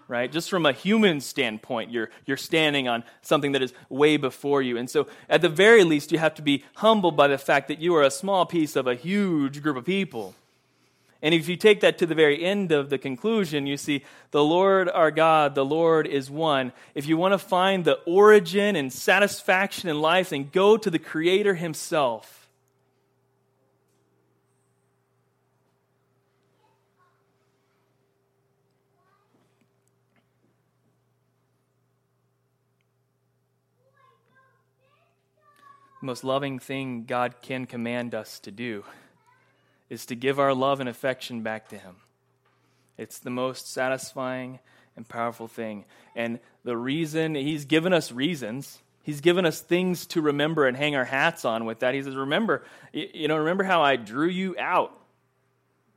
right? 0.09 0.31
Just 0.31 0.51
from 0.51 0.67
a 0.67 0.73
human 0.73 1.21
standpoint, 1.21 1.91
you're, 1.91 2.11
you're 2.27 2.37
standing 2.37 2.89
on 2.89 3.05
something 3.23 3.53
that 3.53 3.63
is 3.63 3.73
way 3.89 4.17
before 4.17 4.63
you. 4.63 4.77
And 4.77 4.89
so, 4.89 5.07
at 5.29 5.41
the 5.41 5.49
very 5.49 5.85
least, 5.85 6.13
you 6.13 6.19
have 6.19 6.35
to 6.35 6.43
be 6.43 6.65
humbled 6.77 7.17
by 7.17 7.29
the 7.29 7.39
fact 7.39 7.69
that 7.69 7.79
you 7.79 7.95
are 7.97 8.03
a 8.03 8.11
small 8.11 8.47
piece 8.47 8.77
of 8.77 8.87
a 8.87 8.95
huge 8.95 9.63
group 9.63 9.77
of 9.77 9.85
people. 9.85 10.35
And 11.25 11.35
if 11.35 11.49
you 11.49 11.57
take 11.57 11.81
that 11.81 11.97
to 11.99 12.07
the 12.07 12.15
very 12.15 12.45
end 12.45 12.71
of 12.71 12.91
the 12.91 12.99
conclusion, 12.99 13.67
you 13.67 13.79
see, 13.79 14.05
the 14.31 14.45
Lord 14.45 14.91
our 14.91 15.11
God, 15.11 15.55
the 15.55 15.65
Lord 15.65 16.07
is 16.07 16.31
one. 16.31 16.71
If 16.95 17.07
you 17.07 17.17
want 17.17 17.33
to 17.33 17.39
find 17.39 17.83
the 17.83 17.99
origin 18.05 18.77
and 18.77 18.93
satisfaction 18.93 19.89
in 19.89 20.03
life, 20.03 20.31
then 20.31 20.51
go 20.53 20.77
to 20.77 20.91
the 20.91 20.99
Creator 20.99 21.55
Himself. 21.55 22.44
The 36.01 36.07
most 36.07 36.25
loving 36.25 36.59
thing 36.59 37.05
God 37.05 37.37
can 37.43 37.67
command 37.67 38.15
us 38.15 38.39
to 38.41 38.51
do 38.51 38.85
is 39.89 40.07
to 40.07 40.15
give 40.15 40.39
our 40.39 40.55
love 40.55 40.81
and 40.81 40.89
affection 40.89 41.43
back 41.43 41.69
to 41.69 41.79
Him. 41.79 41.97
It's 42.99 43.19
the 43.19 43.31
most 43.31 43.73
satisfying 43.73 44.61
and 44.97 45.09
powerful 45.09 45.49
thing. 45.49 45.85
And 46.15 46.39
the 46.65 46.77
reason, 46.77 47.35
He's 47.35 47.65
given 47.65 47.93
us 47.93 48.13
reasons. 48.13 48.81
He's 49.03 49.21
given 49.21 49.45
us 49.45 49.61
things 49.61 50.07
to 50.09 50.23
remember 50.23 50.67
and 50.67 50.77
hang 50.77 50.97
our 50.97 51.05
hats 51.05 51.45
on 51.45 51.67
with 51.67 51.81
that. 51.81 51.95
He 51.95 52.03
says, 52.03 52.17
Remember, 52.17 52.65
you 52.93 53.29
know, 53.29 53.37
remember 53.37 53.65
how 53.65 53.83
I 53.83 53.97
drew 53.97 54.29
you 54.29 54.57
out. 54.59 54.99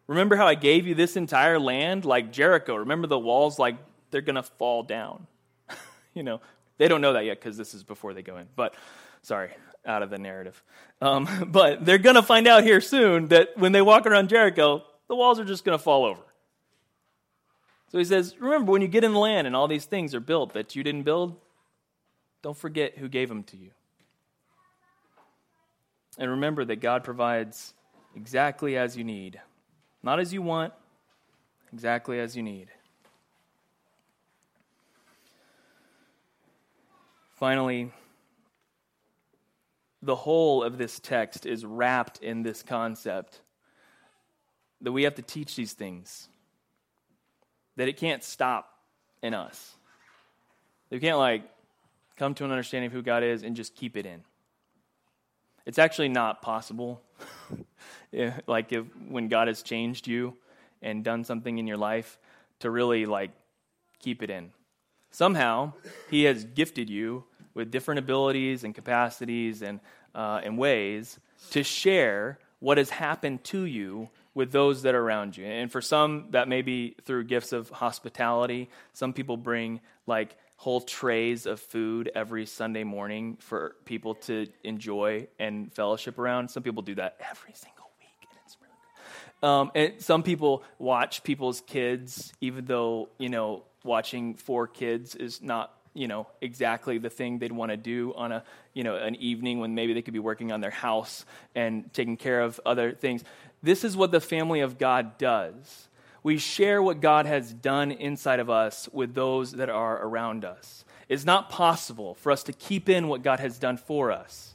Remember 0.07 0.35
how 0.35 0.47
I 0.47 0.55
gave 0.55 0.87
you 0.87 0.95
this 0.95 1.15
entire 1.15 1.59
land 1.59 2.05
like 2.05 2.31
Jericho. 2.31 2.75
Remember 2.75 3.07
the 3.07 3.19
walls 3.19 3.59
like 3.59 3.77
they're 4.11 4.21
going 4.21 4.35
to 4.35 4.43
fall 4.43 4.83
down. 4.83 5.27
you 6.13 6.23
know, 6.23 6.41
they 6.77 6.87
don't 6.87 7.01
know 7.01 7.13
that 7.13 7.25
yet 7.25 7.39
because 7.39 7.57
this 7.57 7.73
is 7.73 7.83
before 7.83 8.13
they 8.13 8.21
go 8.21 8.37
in. 8.37 8.47
But 8.55 8.75
sorry, 9.21 9.51
out 9.87 10.03
of 10.03 10.09
the 10.09 10.17
narrative. 10.17 10.61
Um, 11.01 11.47
but 11.47 11.85
they're 11.85 11.97
going 11.97 12.15
to 12.15 12.23
find 12.23 12.47
out 12.47 12.63
here 12.63 12.81
soon 12.81 13.27
that 13.27 13.57
when 13.57 13.71
they 13.71 13.81
walk 13.81 14.05
around 14.05 14.29
Jericho, 14.29 14.83
the 15.07 15.15
walls 15.15 15.39
are 15.39 15.45
just 15.45 15.63
going 15.63 15.77
to 15.77 15.83
fall 15.83 16.05
over. 16.05 16.21
So 17.89 17.97
he 17.97 18.03
says, 18.03 18.35
Remember, 18.39 18.71
when 18.71 18.81
you 18.81 18.87
get 18.87 19.03
in 19.03 19.13
the 19.13 19.19
land 19.19 19.47
and 19.47 19.55
all 19.55 19.67
these 19.67 19.85
things 19.85 20.13
are 20.13 20.19
built 20.19 20.53
that 20.53 20.75
you 20.75 20.83
didn't 20.83 21.03
build, 21.03 21.35
don't 22.41 22.57
forget 22.57 22.97
who 22.97 23.07
gave 23.07 23.29
them 23.29 23.43
to 23.43 23.57
you. 23.57 23.71
And 26.17 26.31
remember 26.31 26.65
that 26.65 26.77
God 26.77 27.03
provides 27.03 27.73
exactly 28.15 28.77
as 28.77 28.97
you 28.97 29.03
need, 29.03 29.39
not 30.03 30.19
as 30.19 30.33
you 30.33 30.41
want, 30.41 30.73
exactly 31.71 32.19
as 32.19 32.35
you 32.35 32.43
need. 32.43 32.69
Finally, 37.35 37.91
the 40.01 40.15
whole 40.15 40.63
of 40.63 40.77
this 40.77 40.99
text 40.99 41.45
is 41.45 41.65
wrapped 41.65 42.19
in 42.23 42.43
this 42.43 42.63
concept 42.63 43.41
that 44.81 44.91
we 44.91 45.03
have 45.03 45.15
to 45.15 45.21
teach 45.21 45.55
these 45.55 45.73
things, 45.73 46.27
that 47.77 47.87
it 47.87 47.97
can't 47.97 48.23
stop 48.23 48.71
in 49.23 49.33
us. 49.33 49.73
We 50.89 50.99
can't, 50.99 51.17
like, 51.17 51.43
come 52.15 52.33
to 52.35 52.45
an 52.45 52.51
understanding 52.51 52.87
of 52.87 52.93
who 52.93 53.01
God 53.01 53.23
is 53.23 53.43
and 53.43 53.55
just 53.55 53.75
keep 53.75 53.97
it 53.97 54.05
in. 54.05 54.23
It's 55.65 55.79
actually 55.79 56.09
not 56.09 56.41
possible. 56.41 57.01
like, 58.47 58.71
if, 58.71 58.85
when 59.09 59.27
God 59.27 59.47
has 59.47 59.63
changed 59.63 60.07
you 60.07 60.35
and 60.81 61.03
done 61.03 61.23
something 61.23 61.57
in 61.57 61.67
your 61.67 61.77
life, 61.77 62.19
to 62.59 62.69
really, 62.69 63.05
like, 63.05 63.31
keep 63.99 64.21
it 64.21 64.29
in. 64.29 64.51
Somehow, 65.11 65.73
He 66.09 66.23
has 66.23 66.43
gifted 66.43 66.89
you 66.89 67.23
with 67.57 67.71
different 67.71 67.97
abilities 67.97 68.63
and 68.63 68.75
capacities 68.75 69.63
and, 69.63 69.79
uh, 70.13 70.39
and 70.43 70.59
ways 70.59 71.19
to 71.49 71.63
share 71.63 72.37
what 72.59 72.77
has 72.77 72.91
happened 72.91 73.43
to 73.43 73.65
you 73.65 74.09
with 74.35 74.51
those 74.51 74.83
that 74.83 74.93
are 74.93 75.01
around 75.01 75.35
you. 75.35 75.43
And 75.43 75.71
for 75.71 75.81
some, 75.81 76.27
that 76.29 76.47
may 76.47 76.61
be 76.61 76.95
through 77.03 77.23
gifts 77.23 77.53
of 77.53 77.69
hospitality. 77.69 78.69
Some 78.93 79.11
people 79.11 79.37
bring 79.37 79.81
like 80.05 80.37
whole 80.55 80.81
trays 80.81 81.47
of 81.47 81.59
food 81.59 82.11
every 82.13 82.45
Sunday 82.45 82.83
morning 82.83 83.37
for 83.39 83.75
people 83.85 84.13
to 84.13 84.45
enjoy 84.63 85.27
and 85.39 85.73
fellowship 85.73 86.19
around. 86.19 86.49
Some 86.49 86.61
people 86.61 86.83
do 86.83 86.93
that 86.95 87.17
every 87.19 87.53
single 87.53 87.89
week, 87.99 88.29
and 88.29 88.39
it's 88.45 88.57
really 88.61 88.75
good. 89.41 89.47
Um, 89.47 89.71
and 89.73 90.01
some 90.01 90.21
people 90.21 90.63
watch 90.77 91.23
people's 91.23 91.61
kids, 91.61 92.33
even 92.39 92.65
though 92.65 93.09
you 93.17 93.29
know 93.29 93.63
watching 93.83 94.35
four 94.35 94.67
kids 94.67 95.15
is 95.15 95.41
not 95.41 95.76
you 95.97 96.07
know 96.07 96.27
exactly 96.41 96.99
the 96.99 97.09
thing 97.09 97.39
they'd 97.39 97.51
want 97.51 97.71
to 97.71 97.77
do 97.77 98.13
on 98.15 98.31
a 98.31 98.43
you 98.73 98.83
know 98.83 98.95
an 98.95 99.15
evening 99.15 99.59
when 99.59 99.73
maybe 99.73 99.93
they 99.93 100.01
could 100.01 100.13
be 100.13 100.19
working 100.19 100.51
on 100.51 100.61
their 100.61 100.71
house 100.71 101.25
and 101.55 101.91
taking 101.93 102.15
care 102.15 102.41
of 102.41 102.59
other 102.65 102.91
things. 102.91 103.23
This 103.63 103.83
is 103.83 103.97
what 103.97 104.11
the 104.11 104.21
family 104.21 104.59
of 104.59 104.77
god 104.77 105.17
does. 105.17 105.89
We 106.21 106.37
share 106.37 106.81
what 106.81 107.01
god 107.01 107.25
has 107.25 107.51
done 107.51 107.91
inside 107.91 108.39
of 108.39 108.49
us 108.49 108.87
with 108.93 109.15
those 109.15 109.53
that 109.53 109.69
are 109.69 110.05
around 110.05 110.45
us. 110.45 110.85
It's 111.09 111.25
not 111.25 111.49
possible 111.49 112.15
for 112.15 112.31
us 112.31 112.43
to 112.43 112.53
keep 112.53 112.89
in 112.89 113.07
what 113.07 113.23
god 113.23 113.39
has 113.39 113.57
done 113.57 113.77
for 113.77 114.11
us. 114.11 114.53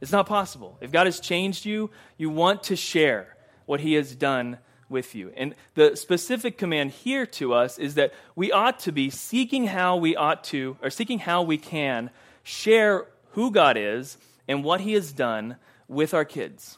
It's 0.00 0.12
not 0.12 0.26
possible. 0.26 0.78
If 0.80 0.90
god 0.90 1.06
has 1.06 1.20
changed 1.20 1.66
you 1.66 1.90
you 2.16 2.30
want 2.30 2.62
to 2.64 2.76
share 2.76 3.36
what 3.66 3.80
he 3.80 3.94
has 3.94 4.16
done 4.16 4.58
with 4.90 5.14
you. 5.14 5.32
And 5.36 5.54
the 5.74 5.96
specific 5.96 6.58
command 6.58 6.90
here 6.90 7.24
to 7.26 7.54
us 7.54 7.78
is 7.78 7.94
that 7.94 8.12
we 8.34 8.52
ought 8.52 8.80
to 8.80 8.92
be 8.92 9.08
seeking 9.08 9.68
how 9.68 9.96
we 9.96 10.16
ought 10.16 10.44
to, 10.44 10.76
or 10.82 10.90
seeking 10.90 11.20
how 11.20 11.42
we 11.42 11.56
can 11.56 12.10
share 12.42 13.06
who 13.32 13.50
God 13.50 13.76
is 13.76 14.18
and 14.48 14.64
what 14.64 14.80
He 14.80 14.92
has 14.94 15.12
done 15.12 15.56
with 15.88 16.12
our 16.12 16.24
kids. 16.24 16.76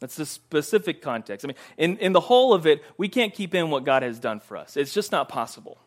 That's 0.00 0.16
the 0.16 0.26
specific 0.26 1.00
context. 1.00 1.44
I 1.44 1.48
mean, 1.48 1.56
in, 1.78 1.96
in 1.98 2.12
the 2.12 2.20
whole 2.20 2.52
of 2.52 2.66
it, 2.66 2.82
we 2.98 3.08
can't 3.08 3.32
keep 3.32 3.54
in 3.54 3.70
what 3.70 3.84
God 3.84 4.02
has 4.02 4.18
done 4.18 4.40
for 4.40 4.56
us. 4.56 4.76
It's 4.76 4.92
just 4.92 5.10
not 5.10 5.28
possible. 5.28 5.78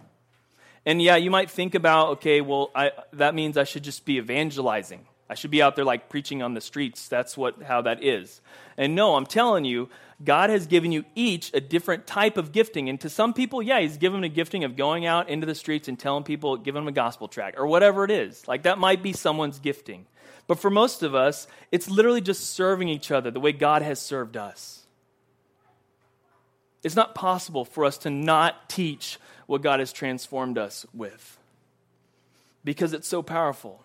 And 0.85 1.01
yeah, 1.01 1.17
you 1.17 1.29
might 1.29 1.51
think 1.51 1.75
about, 1.75 2.09
okay, 2.09 2.41
well, 2.41 2.71
I, 2.73 2.91
that 3.13 3.35
means 3.35 3.57
I 3.57 3.65
should 3.65 3.83
just 3.83 4.05
be 4.05 4.17
evangelizing. 4.17 5.05
I 5.29 5.35
should 5.35 5.51
be 5.51 5.61
out 5.61 5.75
there 5.75 5.85
like 5.85 6.09
preaching 6.09 6.41
on 6.41 6.55
the 6.55 6.61
streets. 6.61 7.07
That's 7.07 7.37
what 7.37 7.61
how 7.61 7.83
that 7.83 8.03
is. 8.03 8.41
And 8.77 8.95
no, 8.95 9.15
I'm 9.15 9.27
telling 9.27 9.63
you, 9.63 9.89
God 10.23 10.49
has 10.49 10.65
given 10.65 10.91
you 10.91 11.05
each 11.13 11.51
a 11.53 11.61
different 11.61 12.07
type 12.07 12.37
of 12.37 12.51
gifting. 12.51 12.89
And 12.89 12.99
to 13.01 13.09
some 13.09 13.33
people, 13.33 13.61
yeah, 13.61 13.79
He's 13.79 13.97
given 13.97 14.21
them 14.21 14.31
a 14.31 14.33
gifting 14.33 14.63
of 14.63 14.75
going 14.75 15.05
out 15.05 15.29
into 15.29 15.45
the 15.45 15.53
streets 15.53 15.87
and 15.87 15.99
telling 15.99 16.23
people, 16.23 16.57
giving 16.57 16.81
them 16.81 16.87
a 16.87 16.93
gospel 16.93 17.27
track 17.27 17.55
or 17.57 17.67
whatever 17.67 18.03
it 18.03 18.11
is. 18.11 18.47
Like 18.47 18.63
that 18.63 18.79
might 18.79 19.03
be 19.03 19.13
someone's 19.13 19.59
gifting. 19.59 20.07
But 20.47 20.59
for 20.59 20.71
most 20.71 21.03
of 21.03 21.13
us, 21.13 21.47
it's 21.71 21.87
literally 21.87 22.21
just 22.21 22.49
serving 22.49 22.89
each 22.89 23.11
other 23.11 23.29
the 23.29 23.39
way 23.39 23.51
God 23.51 23.83
has 23.83 23.99
served 24.01 24.35
us. 24.35 24.83
It's 26.81 26.95
not 26.95 27.13
possible 27.13 27.65
for 27.65 27.85
us 27.85 27.99
to 27.99 28.09
not 28.09 28.67
teach 28.67 29.19
what 29.45 29.61
God 29.61 29.79
has 29.79 29.93
transformed 29.93 30.57
us 30.57 30.87
with 30.93 31.37
because 32.63 32.93
it's 32.93 33.07
so 33.07 33.21
powerful 33.21 33.83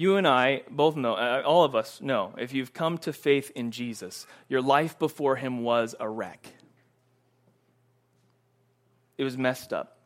you 0.00 0.16
and 0.16 0.26
I 0.26 0.62
both 0.70 0.96
know, 0.96 1.12
uh, 1.12 1.42
all 1.44 1.62
of 1.62 1.74
us 1.74 2.00
know, 2.00 2.32
if 2.38 2.54
you've 2.54 2.72
come 2.72 2.96
to 2.98 3.12
faith 3.12 3.52
in 3.54 3.70
Jesus, 3.70 4.26
your 4.48 4.62
life 4.62 4.98
before 4.98 5.36
him 5.36 5.62
was 5.62 5.94
a 6.00 6.08
wreck. 6.08 6.54
It 9.18 9.24
was 9.24 9.36
messed 9.36 9.74
up. 9.74 9.98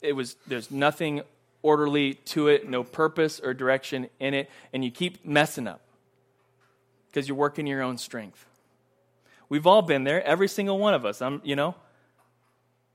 It 0.00 0.14
was, 0.14 0.36
there's 0.46 0.70
nothing 0.70 1.20
orderly 1.60 2.14
to 2.14 2.48
it, 2.48 2.70
no 2.70 2.82
purpose 2.82 3.38
or 3.38 3.52
direction 3.52 4.08
in 4.18 4.32
it, 4.32 4.48
and 4.72 4.82
you 4.82 4.90
keep 4.90 5.26
messing 5.26 5.68
up 5.68 5.82
because 7.08 7.28
you're 7.28 7.36
working 7.36 7.66
your 7.66 7.82
own 7.82 7.98
strength. 7.98 8.46
We've 9.50 9.66
all 9.66 9.82
been 9.82 10.04
there, 10.04 10.24
every 10.24 10.48
single 10.48 10.78
one 10.78 10.94
of 10.94 11.04
us. 11.04 11.20
I'm, 11.20 11.42
you 11.44 11.54
know, 11.54 11.74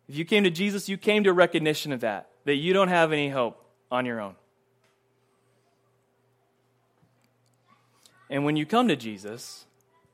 if 0.09 0.15
you 0.15 0.25
came 0.25 0.45
to 0.45 0.49
Jesus, 0.49 0.89
you 0.89 0.97
came 0.97 1.25
to 1.25 1.31
recognition 1.31 1.91
of 1.91 1.99
that, 1.99 2.27
that 2.45 2.55
you 2.55 2.73
don't 2.73 2.87
have 2.87 3.13
any 3.13 3.29
hope 3.29 3.63
on 3.91 4.07
your 4.07 4.19
own. 4.19 4.33
And 8.31 8.45
when 8.45 8.55
you 8.55 8.65
come 8.65 8.87
to 8.87 8.95
Jesus, 8.95 9.65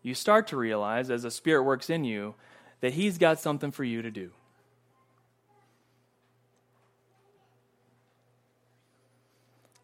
you 0.02 0.16
start 0.16 0.48
to 0.48 0.58
realize, 0.58 1.12
as 1.12 1.22
the 1.22 1.30
Spirit 1.30 1.64
works 1.64 1.88
in 1.88 2.04
you, 2.04 2.34
that 2.82 2.94
He's 2.94 3.20
got 3.20 3.40
something 3.40 3.70
for 3.70 3.84
you 3.84 4.02
to 4.02 4.10
do. 4.10 4.32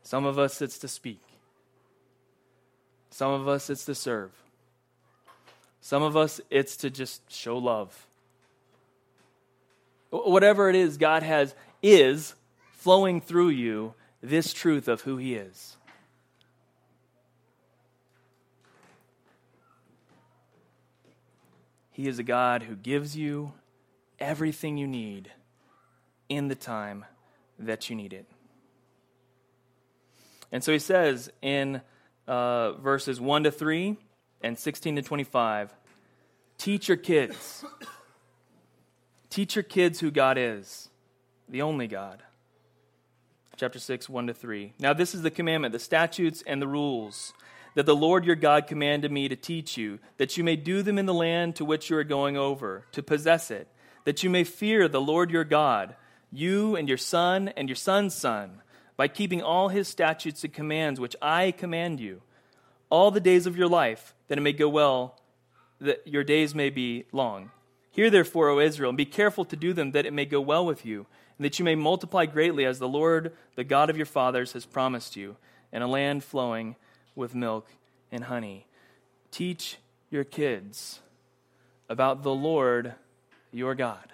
Some 0.02 0.26
of 0.26 0.40
us, 0.40 0.64
it's 0.64 0.80
to 0.80 0.88
speak. 0.88 1.22
Some 3.12 3.32
of 3.32 3.48
us, 3.48 3.70
it's 3.70 3.86
to 3.86 3.94
serve. 3.94 4.32
Some 5.80 6.02
of 6.02 6.18
us, 6.18 6.42
it's 6.50 6.76
to 6.78 6.90
just 6.90 7.32
show 7.32 7.60
love. 7.60 8.08
Whatever 10.10 10.70
it 10.70 10.76
is 10.76 10.98
God 10.98 11.22
has, 11.22 11.54
is 11.84 12.34
flowing 12.72 13.22
through 13.22 13.50
you 13.50 13.94
this 14.22 14.54
truth 14.54 14.88
of 14.88 15.02
who 15.02 15.18
He 15.18 15.36
is. 15.36 15.78
He 21.94 22.08
is 22.08 22.18
a 22.18 22.24
God 22.24 22.64
who 22.64 22.76
gives 22.76 23.16
you 23.16 23.54
everything 24.20 24.78
you 24.78 24.88
need 24.88 25.32
in 26.28 26.48
the 26.48 26.56
time 26.56 27.06
that 27.60 27.90
you 27.90 27.96
need 27.96 28.14
it. 28.14 28.26
And 30.52 30.64
so 30.64 30.72
he 30.72 30.80
says 30.80 31.32
in 31.42 31.82
uh, 32.28 32.74
verses 32.74 33.22
1 33.22 33.44
to 33.44 33.52
3 33.52 33.96
and 34.42 34.58
16 34.58 34.96
to 34.96 35.02
25 35.04 35.72
teach 36.58 36.88
your 36.88 36.98
kids. 36.98 37.64
teach 39.30 39.56
your 39.56 39.64
kids 39.64 40.00
who 40.00 40.10
God 40.10 40.38
is, 40.40 40.90
the 41.48 41.62
only 41.62 41.88
God. 41.88 42.24
Chapter 43.56 43.78
6, 43.78 44.10
1 44.10 44.28
to 44.28 44.34
3. 44.34 44.74
Now, 44.80 44.94
this 44.94 45.14
is 45.14 45.22
the 45.22 45.30
commandment, 45.30 45.74
the 45.74 45.80
statutes 45.80 46.44
and 46.48 46.60
the 46.60 46.68
rules 46.68 47.34
that 47.76 47.86
the 47.86 47.96
Lord 47.96 48.26
your 48.26 48.36
God 48.36 48.68
commanded 48.68 49.12
me 49.12 49.28
to 49.28 49.36
teach 49.36 49.78
you, 49.78 50.00
that 50.18 50.38
you 50.38 50.44
may 50.44 50.56
do 50.56 50.82
them 50.82 50.98
in 50.98 51.06
the 51.06 51.14
land 51.14 51.56
to 51.56 51.66
which 51.66 51.90
you 51.90 51.98
are 51.98 52.04
going 52.04 52.38
over, 52.38 52.86
to 52.92 53.02
possess 53.04 53.50
it, 53.52 53.68
that 54.06 54.24
you 54.24 54.30
may 54.30 54.44
fear 54.44 54.88
the 54.88 55.02
Lord 55.02 55.32
your 55.32 55.44
God, 55.44 55.96
you 56.32 56.76
and 56.76 56.88
your 56.88 56.98
son 56.98 57.50
and 57.50 57.68
your 57.68 57.76
son's 57.76 58.14
son, 58.14 58.62
by 58.96 59.08
keeping 59.08 59.42
all 59.42 59.70
his 59.70 59.88
statutes 59.88 60.44
and 60.44 60.54
commands, 60.54 61.00
which 61.00 61.16
I 61.22 61.52
command 61.52 62.00
you, 62.00 62.22
all 62.90 63.10
the 63.10 63.20
days 63.20 63.48
of 63.48 63.58
your 63.58 63.68
life, 63.68 64.14
that 64.28 64.38
it 64.38 64.42
may 64.42 64.54
go 64.54 64.70
well, 64.70 65.20
that 65.82 66.08
your 66.08 66.24
days 66.24 66.54
may 66.54 66.70
be 66.70 67.06
long. 67.12 67.50
Hear 67.90 68.10
therefore, 68.10 68.50
O 68.50 68.60
Israel, 68.60 68.90
and 68.90 68.98
be 68.98 69.06
careful 69.06 69.46
to 69.46 69.56
do 69.56 69.74
them, 69.74 69.92
that 69.92 70.06
it 70.06 70.14
may 70.14 70.26
go 70.26 70.42
well 70.42 70.66
with 70.66 70.86
you, 70.86 71.08
and 71.38 71.46
that 71.46 71.58
you 71.58 71.66
may 71.66 71.76
multiply 71.76 72.26
greatly, 72.26 72.66
as 72.66 72.78
the 72.78 72.88
Lord, 72.88 73.34
the 73.56 73.64
God 73.64 73.90
of 73.90 73.98
your 73.98 74.06
fathers, 74.06 74.54
has 74.54 74.66
promised 74.66 75.16
you, 75.16 75.38
in 75.72 75.82
a 75.82 75.88
land 75.88 76.24
flowing 76.24 76.76
with 77.16 77.36
milk 77.36 77.68
and 78.12 78.26
honey. 78.26 78.68
Teach 79.32 79.78
your 80.10 80.24
kids 80.24 81.00
about 81.90 82.24
the 82.24 82.34
Lord 82.34 82.94
your 83.52 83.76
God. 83.76 84.14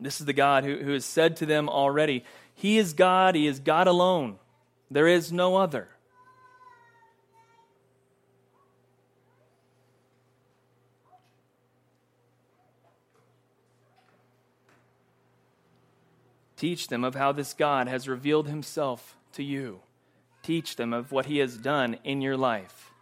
This 0.00 0.20
is 0.20 0.26
the 0.26 0.32
God 0.32 0.64
who, 0.64 0.78
who 0.78 0.92
has 0.92 1.04
said 1.04 1.36
to 1.36 1.46
them 1.46 1.68
already, 1.68 2.24
He 2.54 2.78
is 2.78 2.92
God, 2.92 3.34
He 3.34 3.46
is 3.46 3.60
God 3.60 3.86
alone. 3.86 4.38
There 4.90 5.08
is 5.08 5.32
no 5.32 5.56
other. 5.56 5.88
Teach 16.56 16.88
them 16.88 17.04
of 17.04 17.14
how 17.14 17.32
this 17.32 17.52
God 17.52 17.88
has 17.88 18.08
revealed 18.08 18.48
himself 18.48 19.16
to 19.32 19.42
you. 19.42 19.80
Teach 20.44 20.76
them 20.76 20.92
of 20.92 21.10
what 21.10 21.24
he 21.24 21.38
has 21.38 21.56
done 21.56 21.96
in 22.04 22.20
your 22.20 22.36
life. 22.36 22.92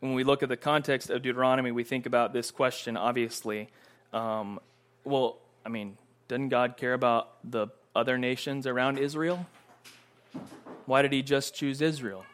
When 0.00 0.12
we 0.12 0.24
look 0.24 0.42
at 0.42 0.50
the 0.50 0.58
context 0.58 1.08
of 1.08 1.22
Deuteronomy, 1.22 1.72
we 1.72 1.82
think 1.82 2.04
about 2.04 2.34
this 2.34 2.50
question, 2.50 2.98
obviously. 2.98 3.70
Um, 4.12 4.60
well, 5.04 5.38
I 5.64 5.70
mean, 5.70 5.96
doesn't 6.28 6.50
God 6.50 6.76
care 6.76 6.92
about 6.92 7.30
the 7.50 7.68
other 7.96 8.18
nations 8.18 8.66
around 8.66 8.98
Israel? 8.98 9.46
Why 10.84 11.00
did 11.00 11.12
he 11.12 11.22
just 11.22 11.54
choose 11.54 11.80
Israel? 11.80 12.26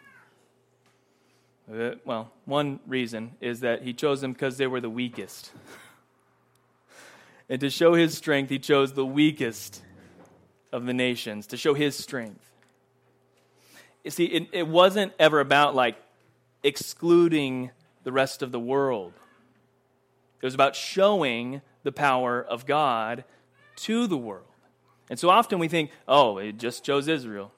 Uh, 1.73 1.93
well, 2.05 2.33
one 2.47 2.81
reason 2.85 3.37
is 3.41 3.61
that 3.61 3.83
he 3.83 3.93
chose 3.93 4.21
them 4.23 4.33
because 4.33 4.57
they 4.57 4.67
were 4.67 4.81
the 4.81 4.91
weakest. 4.91 5.53
and 7.51 7.61
to 7.61 7.69
show 7.69 7.95
his 7.95 8.17
strength, 8.17 8.49
he 8.49 8.61
chose 8.61 8.93
the 8.93 9.05
weakest 9.05 9.83
of 10.73 10.87
the 10.87 10.95
nations 10.95 11.49
to 11.49 11.57
show 11.57 11.75
his 11.75 11.97
strength. 11.97 12.49
You 14.05 14.13
see, 14.13 14.27
it, 14.27 14.49
it 14.53 14.69
wasn't 14.69 15.13
ever 15.19 15.41
about 15.41 15.75
like 15.75 15.97
excluding 16.63 17.73
the 18.05 18.13
rest 18.13 18.41
of 18.41 18.53
the 18.53 18.61
world, 18.61 19.13
it 20.41 20.47
was 20.47 20.55
about 20.55 20.75
showing 20.75 21.61
the 21.83 21.93
power 21.93 22.43
of 22.43 22.65
God 22.65 23.25
to 23.77 24.07
the 24.07 24.17
world. 24.17 24.47
And 25.11 25.19
so 25.19 25.29
often 25.29 25.59
we 25.59 25.69
think, 25.69 25.91
oh, 26.07 26.39
it 26.39 26.57
just 26.57 26.85
chose 26.85 27.09
Israel. 27.09 27.53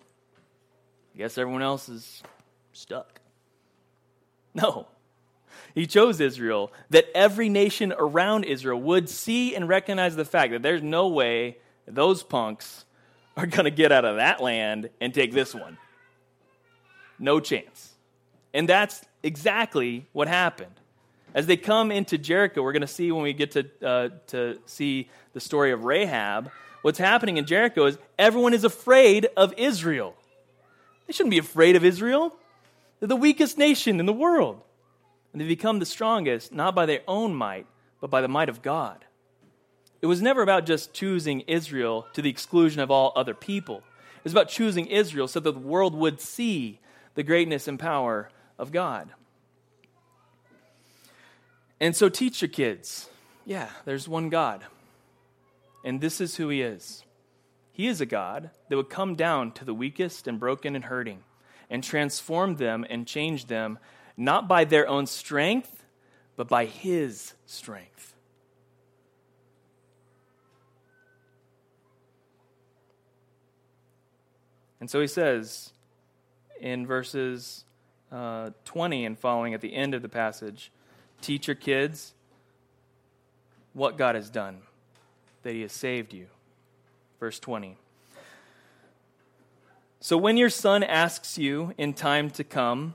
I 1.15 1.19
guess 1.19 1.37
everyone 1.37 1.63
else 1.63 1.89
is 1.89 2.23
stuck. 2.73 3.21
No. 4.55 4.87
He 5.75 5.87
chose 5.87 6.21
Israel 6.21 6.73
that 6.91 7.07
every 7.15 7.49
nation 7.49 7.95
around 7.97 8.45
Israel 8.45 8.81
would 8.81 9.09
see 9.09 9.55
and 9.55 9.69
recognize 9.69 10.17
the 10.17 10.25
fact 10.25 10.53
that 10.53 10.63
there's 10.63 10.83
no 10.83 11.09
way 11.09 11.59
those 11.87 12.23
punks 12.23 12.85
are 13.37 13.47
going 13.47 13.65
to 13.65 13.71
get 13.71 13.93
out 13.93 14.05
of 14.05 14.17
that 14.17 14.43
land 14.43 14.91
and 15.01 15.15
take 15.15 15.33
this 15.33 15.55
one. 15.55 15.79
No 17.19 17.41
chance. 17.41 17.95
And 18.53 18.69
that's 18.69 19.03
exactly 19.23 20.07
what 20.13 20.29
happened. 20.29 20.75
As 21.35 21.47
they 21.47 21.57
come 21.57 21.91
into 21.91 22.19
Jericho, 22.19 22.63
we're 22.63 22.73
going 22.73 22.83
to 22.83 22.87
see 22.87 23.11
when 23.11 23.23
we 23.23 23.33
get 23.33 23.53
to, 23.53 23.67
uh, 23.83 24.09
to 24.29 24.59
see 24.67 25.09
the 25.33 25.41
story 25.41 25.73
of 25.73 25.85
Rahab, 25.85 26.51
what's 26.83 26.99
happening 26.99 27.39
in 27.39 27.47
Jericho 27.47 27.87
is 27.87 27.97
everyone 28.19 28.53
is 28.53 28.65
afraid 28.65 29.29
of 29.37 29.55
Israel. 29.57 30.15
They 31.07 31.15
shouldn't 31.15 31.31
be 31.31 31.39
afraid 31.39 31.77
of 31.77 31.85
Israel. 31.85 32.35
They're 33.01 33.09
the 33.09 33.17
weakest 33.17 33.57
nation 33.57 33.99
in 33.99 34.05
the 34.05 34.13
world. 34.13 34.61
And 35.33 35.41
they 35.41 35.47
become 35.47 35.79
the 35.79 35.87
strongest, 35.87 36.53
not 36.53 36.75
by 36.75 36.87
their 36.87 37.03
own 37.09 37.35
might, 37.35 37.67
but 38.01 38.11
by 38.11 38.21
the 38.21 38.29
might 38.29 38.49
of 38.49 38.63
God. 38.63 39.05
It 40.01 40.07
was 40.07 40.21
never 40.21 40.43
about 40.43 40.67
just 40.67 40.93
choosing 40.93 41.41
Israel 41.43 42.07
to 42.13 42.23
the 42.23 42.31
exclusion 42.31 42.81
of 42.81 42.91
all 42.91 43.13
other 43.15 43.35
people. 43.35 43.79
It 44.17 44.25
was 44.25 44.33
about 44.33 44.49
choosing 44.49 44.87
Israel 44.87 45.29
so 45.29 45.41
that 45.41 45.53
the 45.53 45.59
world 45.59 45.95
would 45.95 46.21
see 46.21 46.81
the 47.15 47.23
greatness 47.23 47.69
and 47.69 47.79
power 47.79 48.29
of 48.59 48.73
God. 48.73 49.11
And 51.81 51.97
so 51.97 52.09
teach 52.09 52.43
your 52.43 52.49
kids 52.49 53.09
yeah, 53.45 53.71
there's 53.85 54.09
one 54.09 54.29
God. 54.29 54.65
And 55.85 56.01
this 56.01 56.21
is 56.21 56.37
who 56.37 56.49
He 56.49 56.63
is. 56.63 57.05
He 57.73 57.89
is 57.89 58.01
a 58.01 58.07
God 58.07 58.51
that 58.69 58.77
would 58.77 58.91
come 58.91 59.15
down 59.15 59.53
to 59.53 59.65
the 59.65 59.75
weakest 59.75 60.29
and 60.29 60.39
broken 60.39 60.77
and 60.77 60.85
hurting 60.85 61.25
and 61.69 61.83
transform 61.83 62.57
them 62.57 62.87
and 62.89 63.07
change 63.07 63.47
them, 63.47 63.79
not 64.17 64.49
by 64.49 64.65
their 64.65 64.89
own 64.89 65.07
strength, 65.07 65.85
but 66.37 66.49
by 66.49 66.65
His 66.65 67.35
strength. 67.47 68.15
And 74.83 74.91
so 74.91 75.01
he 75.01 75.07
says 75.07 75.73
in 76.61 76.89
verses 76.89 77.65
uh, 78.11 78.51
20 78.65 79.05
and 79.05 79.17
following 79.17 79.55
at 79.55 79.61
the 79.61 79.75
end 79.75 79.95
of 79.95 80.03
the 80.03 80.09
passage 80.09 80.73
teach 81.21 81.47
your 81.47 81.55
kids 81.55 82.15
what 83.75 83.97
God 83.97 84.17
has 84.17 84.29
done, 84.29 84.59
that 85.45 85.55
He 85.55 85.63
has 85.63 85.73
saved 85.73 86.13
you. 86.13 86.27
Verse 87.21 87.39
20. 87.39 87.77
So 90.01 90.19
when 90.19 90.37
your 90.37 90.51
son 90.51 90.83
asks 90.83 91.39
you 91.39 91.75
in 91.79 91.95
time 91.95 92.29
to 92.31 92.43
come, 92.43 92.95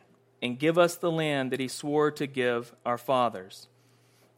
and 0.41 0.59
give 0.59 0.77
us 0.77 0.95
the 0.95 1.11
land 1.11 1.51
that 1.51 1.59
he 1.59 1.67
swore 1.67 2.11
to 2.11 2.25
give 2.27 2.73
our 2.85 2.97
fathers. 2.97 3.67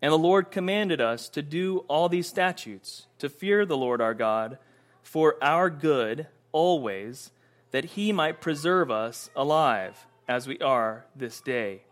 And 0.02 0.12
the 0.12 0.18
Lord 0.18 0.52
commanded 0.52 1.00
us 1.00 1.30
to 1.30 1.42
do 1.42 1.80
all 1.88 2.10
these 2.10 2.28
statutes, 2.28 3.08
to 3.20 3.30
fear 3.30 3.66
the 3.66 3.78
Lord 3.78 4.02
our 4.02 4.14
God, 4.14 4.58
for 5.02 5.42
our 5.42 5.70
good 5.70 6.28
always, 6.52 7.32
that 7.72 7.86
he 7.86 8.12
might 8.12 8.42
preserve 8.42 8.92
us 8.92 9.30
alive 9.36 10.06
as 10.28 10.48
we 10.48 10.60
are 10.60 11.06
this 11.16 11.40
day. 11.40 11.84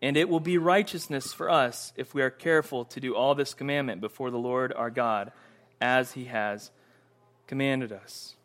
And 0.00 0.16
it 0.16 0.28
will 0.28 0.40
be 0.40 0.58
righteousness 0.58 1.32
for 1.32 1.50
us 1.50 1.92
if 1.96 2.14
we 2.14 2.22
are 2.22 2.30
careful 2.30 2.84
to 2.86 3.00
do 3.00 3.14
all 3.14 3.34
this 3.34 3.54
commandment 3.54 4.00
before 4.00 4.30
the 4.30 4.38
Lord 4.38 4.72
our 4.72 4.90
God, 4.90 5.32
as 5.80 6.12
he 6.12 6.26
has 6.26 6.70
commanded 7.46 7.92
us. 7.92 8.36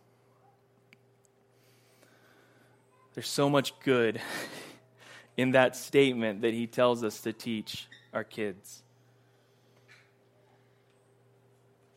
There's 3.13 3.27
so 3.27 3.49
much 3.49 3.79
good 3.79 4.21
in 5.37 5.51
that 5.51 5.75
statement 5.75 6.41
that 6.41 6.53
he 6.53 6.67
tells 6.67 7.03
us 7.03 7.21
to 7.21 7.31
teach 7.31 7.87
our 8.11 8.23
kids. 8.23 8.81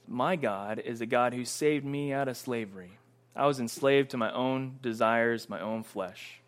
My 0.07 0.37
God 0.37 0.81
is 0.85 1.00
a 1.00 1.07
God 1.07 1.33
who 1.35 1.44
saved 1.44 1.85
me 1.85 2.12
out 2.12 2.29
of 2.29 2.37
slavery. 2.37 2.98
I 3.35 3.46
was 3.46 3.59
enslaved 3.61 4.11
to 4.11 4.16
my 4.16 4.33
own 4.33 4.79
desires, 4.83 5.48
my 5.48 5.61
own 5.61 5.83
flesh. 5.83 6.40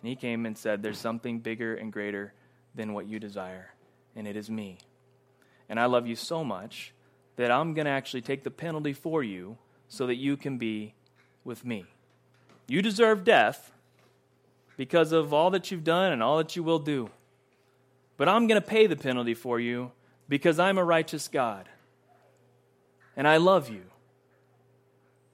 And 0.00 0.08
he 0.08 0.16
came 0.16 0.46
and 0.46 0.58
said, 0.58 0.82
There's 0.82 0.98
something 0.98 1.38
bigger 1.38 1.74
and 1.74 1.92
greater 1.92 2.32
than 2.74 2.92
what 2.92 3.06
you 3.06 3.20
desire, 3.20 3.70
and 4.16 4.26
it 4.26 4.36
is 4.36 4.50
me. 4.50 4.78
And 5.68 5.78
I 5.78 5.86
love 5.86 6.06
you 6.06 6.16
so 6.16 6.42
much 6.42 6.92
that 7.36 7.50
I'm 7.50 7.74
going 7.74 7.84
to 7.84 7.90
actually 7.90 8.22
take 8.22 8.42
the 8.42 8.50
penalty 8.50 8.92
for 8.92 9.22
you 9.22 9.58
so 9.88 10.06
that 10.06 10.16
you 10.16 10.36
can 10.36 10.58
be 10.58 10.94
with 11.44 11.64
me. 11.64 11.84
You 12.66 12.82
deserve 12.82 13.24
death, 13.24 13.71
because 14.76 15.12
of 15.12 15.32
all 15.32 15.50
that 15.50 15.70
you've 15.70 15.84
done 15.84 16.12
and 16.12 16.22
all 16.22 16.38
that 16.38 16.56
you 16.56 16.62
will 16.62 16.78
do. 16.78 17.10
But 18.16 18.28
I'm 18.28 18.46
going 18.46 18.60
to 18.60 18.66
pay 18.66 18.86
the 18.86 18.96
penalty 18.96 19.34
for 19.34 19.58
you 19.58 19.90
because 20.28 20.58
I'm 20.58 20.78
a 20.78 20.84
righteous 20.84 21.28
God. 21.28 21.68
And 23.16 23.28
I 23.28 23.36
love 23.36 23.68
you. 23.68 23.82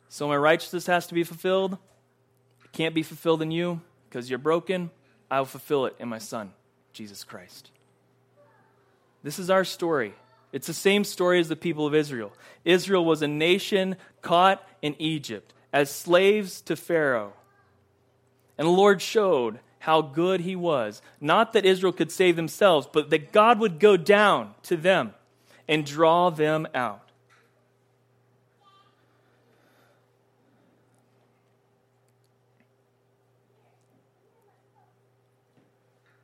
So 0.08 0.26
my 0.26 0.36
righteousness 0.36 0.86
has 0.86 1.06
to 1.08 1.14
be 1.14 1.24
fulfilled. 1.24 1.74
It 2.64 2.72
can't 2.72 2.94
be 2.94 3.02
fulfilled 3.02 3.42
in 3.42 3.50
you 3.50 3.80
because 4.08 4.30
you're 4.30 4.38
broken. 4.38 4.90
I 5.30 5.38
will 5.38 5.46
fulfill 5.46 5.86
it 5.86 5.96
in 5.98 6.08
my 6.08 6.18
Son, 6.18 6.52
Jesus 6.92 7.24
Christ. 7.24 7.70
This 9.22 9.38
is 9.38 9.50
our 9.50 9.64
story. 9.64 10.14
It's 10.52 10.66
the 10.66 10.74
same 10.74 11.04
story 11.04 11.40
as 11.40 11.48
the 11.48 11.56
people 11.56 11.86
of 11.86 11.94
Israel. 11.94 12.32
Israel 12.64 13.04
was 13.04 13.20
a 13.20 13.28
nation 13.28 13.96
caught 14.22 14.66
in 14.80 14.96
Egypt 14.98 15.52
as 15.72 15.90
slaves 15.90 16.60
to 16.62 16.76
Pharaoh. 16.76 17.34
And 18.58 18.66
the 18.66 18.72
Lord 18.72 19.00
showed 19.00 19.60
how 19.78 20.02
good 20.02 20.40
he 20.40 20.56
was. 20.56 21.00
Not 21.20 21.52
that 21.52 21.64
Israel 21.64 21.92
could 21.92 22.10
save 22.10 22.36
themselves, 22.36 22.88
but 22.92 23.10
that 23.10 23.32
God 23.32 23.60
would 23.60 23.78
go 23.78 23.96
down 23.96 24.54
to 24.64 24.76
them 24.76 25.14
and 25.68 25.86
draw 25.86 26.30
them 26.30 26.66
out. 26.74 27.08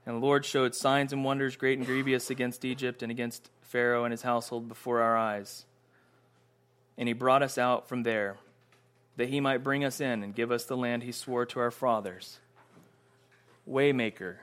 And 0.07 0.16
the 0.16 0.20
Lord 0.20 0.44
showed 0.44 0.75
signs 0.75 1.12
and 1.12 1.25
wonders 1.25 1.57
great 1.57 1.79
and 1.79 1.87
grievous 1.87 2.29
against 2.29 2.64
Egypt 2.64 3.03
and 3.03 3.11
against 3.11 3.51
Pharaoh 3.62 4.05
and 4.05 4.12
his 4.12 4.23
household 4.23 4.68
before 4.68 5.01
our 5.01 5.16
eyes. 5.16 5.64
And 6.99 7.09
he 7.09 7.14
brought 7.14 7.42
us 7.42 7.57
out 7.57 7.88
from 7.88 8.03
there, 8.03 8.37
that 9.16 9.29
he 9.29 9.40
might 9.40 9.62
bring 9.62 9.85
us 9.85 10.00
in 10.00 10.22
and 10.22 10.35
give 10.35 10.50
us 10.50 10.64
the 10.64 10.77
land 10.77 11.03
he 11.03 11.12
swore 11.12 11.46
to 11.46 11.61
our 11.61 11.70
fathers. 11.70 12.38
Waymaker, 13.68 14.37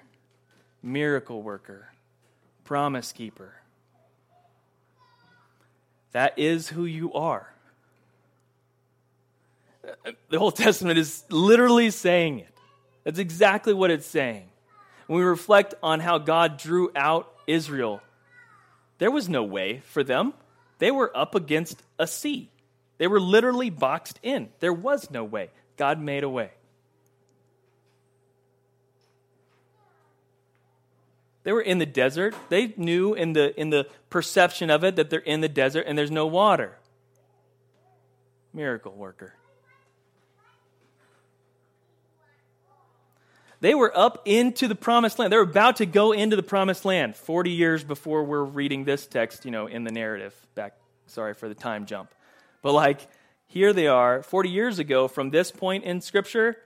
miracle 0.82 1.42
worker, 1.42 1.90
promise 2.64 3.12
keeper. 3.12 3.56
That 6.12 6.38
is 6.38 6.70
who 6.70 6.86
you 6.86 7.14
are. 7.14 7.54
The 10.30 10.38
Old 10.38 10.56
Testament 10.56 11.00
is 11.00 11.24
literally 11.30 11.90
saying 11.90 12.40
it. 12.40 12.54
That's 13.04 13.20
exactly 13.20 13.74
what 13.74 13.92
it's 13.92 14.06
saying. 14.06 14.48
When 15.08 15.20
we 15.20 15.26
reflect 15.26 15.74
on 15.82 16.00
how 16.00 16.20
God 16.20 16.58
drew 16.58 16.92
out 16.96 17.34
Israel, 17.48 18.02
there 19.00 19.12
was 19.12 19.28
no 19.28 19.44
way 19.44 19.82
for 19.86 20.04
them. 20.04 20.34
They 20.78 20.92
were 20.92 21.16
up 21.18 21.36
against 21.36 21.82
a 21.98 22.06
sea. 22.06 22.51
They 23.02 23.08
were 23.08 23.20
literally 23.20 23.72
boxed 23.72 24.20
in. 24.22 24.50
There 24.60 24.72
was 24.72 25.10
no 25.10 25.24
way. 25.24 25.50
God 25.76 26.00
made 26.00 26.24
a 26.24 26.30
way. 26.30 26.52
They 31.42 31.52
were 31.52 31.64
in 31.64 31.80
the 31.80 31.88
desert. 31.88 32.36
They 32.50 32.76
knew 32.78 33.16
in 33.16 33.34
the, 33.34 33.60
in 33.60 33.72
the 33.72 33.88
perception 34.12 34.70
of 34.70 34.84
it 34.84 34.98
that 34.98 35.10
they're 35.10 35.18
in 35.18 35.42
the 35.42 35.50
desert 35.50 35.86
and 35.88 35.98
there's 35.98 36.12
no 36.12 36.28
water. 36.28 36.78
Miracle 38.54 38.94
worker. 38.94 39.34
They 43.62 43.74
were 43.74 43.98
up 43.98 44.22
into 44.26 44.68
the 44.68 44.76
promised 44.76 45.18
land. 45.18 45.34
They 45.34 45.38
were 45.38 45.42
about 45.42 45.78
to 45.78 45.88
go 45.88 46.12
into 46.12 46.36
the 46.36 46.44
promised 46.44 46.86
land 46.86 47.16
40 47.16 47.50
years 47.50 47.84
before 47.84 48.24
we're 48.26 48.44
reading 48.44 48.84
this 48.84 49.08
text, 49.08 49.44
you 49.44 49.50
know, 49.50 49.66
in 49.66 49.86
the 49.86 49.92
narrative. 49.92 50.36
Back, 50.54 50.76
sorry 51.08 51.34
for 51.34 51.50
the 51.50 51.56
time 51.56 51.88
jump. 51.88 52.12
But 52.62 52.74
like, 52.74 53.08
here 53.48 53.74
they 53.74 53.88
are, 53.88 54.24
40 54.24 54.50
years 54.50 54.80
ago 54.80 55.08
from 55.08 55.30
this 55.30 55.52
point 55.52 55.84
in 55.84 56.02
Scripture, 56.02 56.58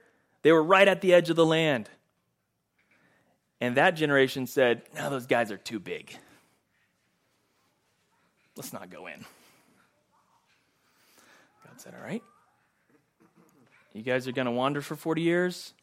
they 0.41 0.51
were 0.51 0.63
right 0.63 0.87
at 0.87 1.01
the 1.01 1.13
edge 1.13 1.29
of 1.29 1.35
the 1.35 1.45
land. 1.45 1.89
And 3.61 3.77
that 3.77 3.91
generation 3.91 4.47
said, 4.47 4.83
No, 4.95 5.09
those 5.09 5.25
guys 5.25 5.51
are 5.51 5.57
too 5.57 5.79
big. 5.79 6.15
Let's 8.55 8.71
not 8.71 8.89
go 8.89 9.07
in. 9.07 9.19
God 11.65 11.77
said, 11.77 11.93
All 11.97 12.05
right. 12.05 12.23
You 13.93 14.01
guys 14.01 14.27
are 14.27 14.33
going 14.33 14.45
to 14.45 14.51
wander 14.51 14.81
for 14.81 14.95
40 14.95 15.21
years 15.21 15.73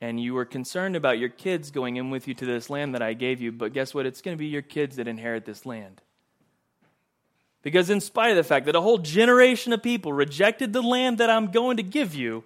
and 0.00 0.20
you 0.20 0.34
were 0.34 0.44
concerned 0.44 0.96
about 0.96 1.18
your 1.18 1.30
kids 1.30 1.70
going 1.70 1.96
in 1.96 2.10
with 2.10 2.28
you 2.28 2.34
to 2.34 2.44
this 2.44 2.68
land 2.68 2.94
that 2.94 3.00
I 3.00 3.14
gave 3.14 3.40
you, 3.40 3.50
but 3.52 3.72
guess 3.72 3.94
what? 3.94 4.04
It's 4.04 4.20
going 4.20 4.36
to 4.36 4.38
be 4.38 4.48
your 4.48 4.62
kids 4.62 4.96
that 4.96 5.08
inherit 5.08 5.46
this 5.46 5.64
land. 5.64 6.02
Because, 7.64 7.88
in 7.88 8.00
spite 8.00 8.30
of 8.30 8.36
the 8.36 8.44
fact 8.44 8.66
that 8.66 8.76
a 8.76 8.80
whole 8.82 8.98
generation 8.98 9.72
of 9.72 9.82
people 9.82 10.12
rejected 10.12 10.74
the 10.74 10.82
land 10.82 11.18
that 11.18 11.30
I'm 11.30 11.50
going 11.50 11.78
to 11.78 11.82
give 11.82 12.14
you, 12.14 12.44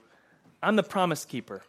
I'm 0.62 0.76
the 0.76 0.84
promise 0.84 1.24
keeper. 1.24 1.62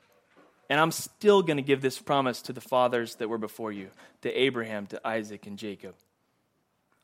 And 0.70 0.80
I'm 0.80 0.92
still 0.92 1.42
going 1.42 1.58
to 1.58 1.64
give 1.64 1.82
this 1.82 1.98
promise 1.98 2.44
to 2.44 2.54
the 2.54 2.62
fathers 2.62 3.16
that 3.16 3.28
were 3.28 3.40
before 3.40 3.72
you, 3.72 3.88
to 4.22 4.32
Abraham, 4.32 4.86
to 4.88 5.06
Isaac, 5.06 5.48
and 5.48 5.58
Jacob. 5.58 5.96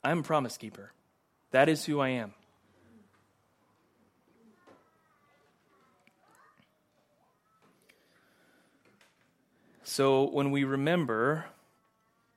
I'm 0.04 0.20
a 0.20 0.22
promise 0.22 0.56
keeper. 0.56 0.92
That 1.50 1.68
is 1.68 1.84
who 1.84 1.98
I 1.98 2.10
am. 2.10 2.32
So 9.82 10.30
when 10.30 10.52
we 10.52 10.62
remember 10.62 11.46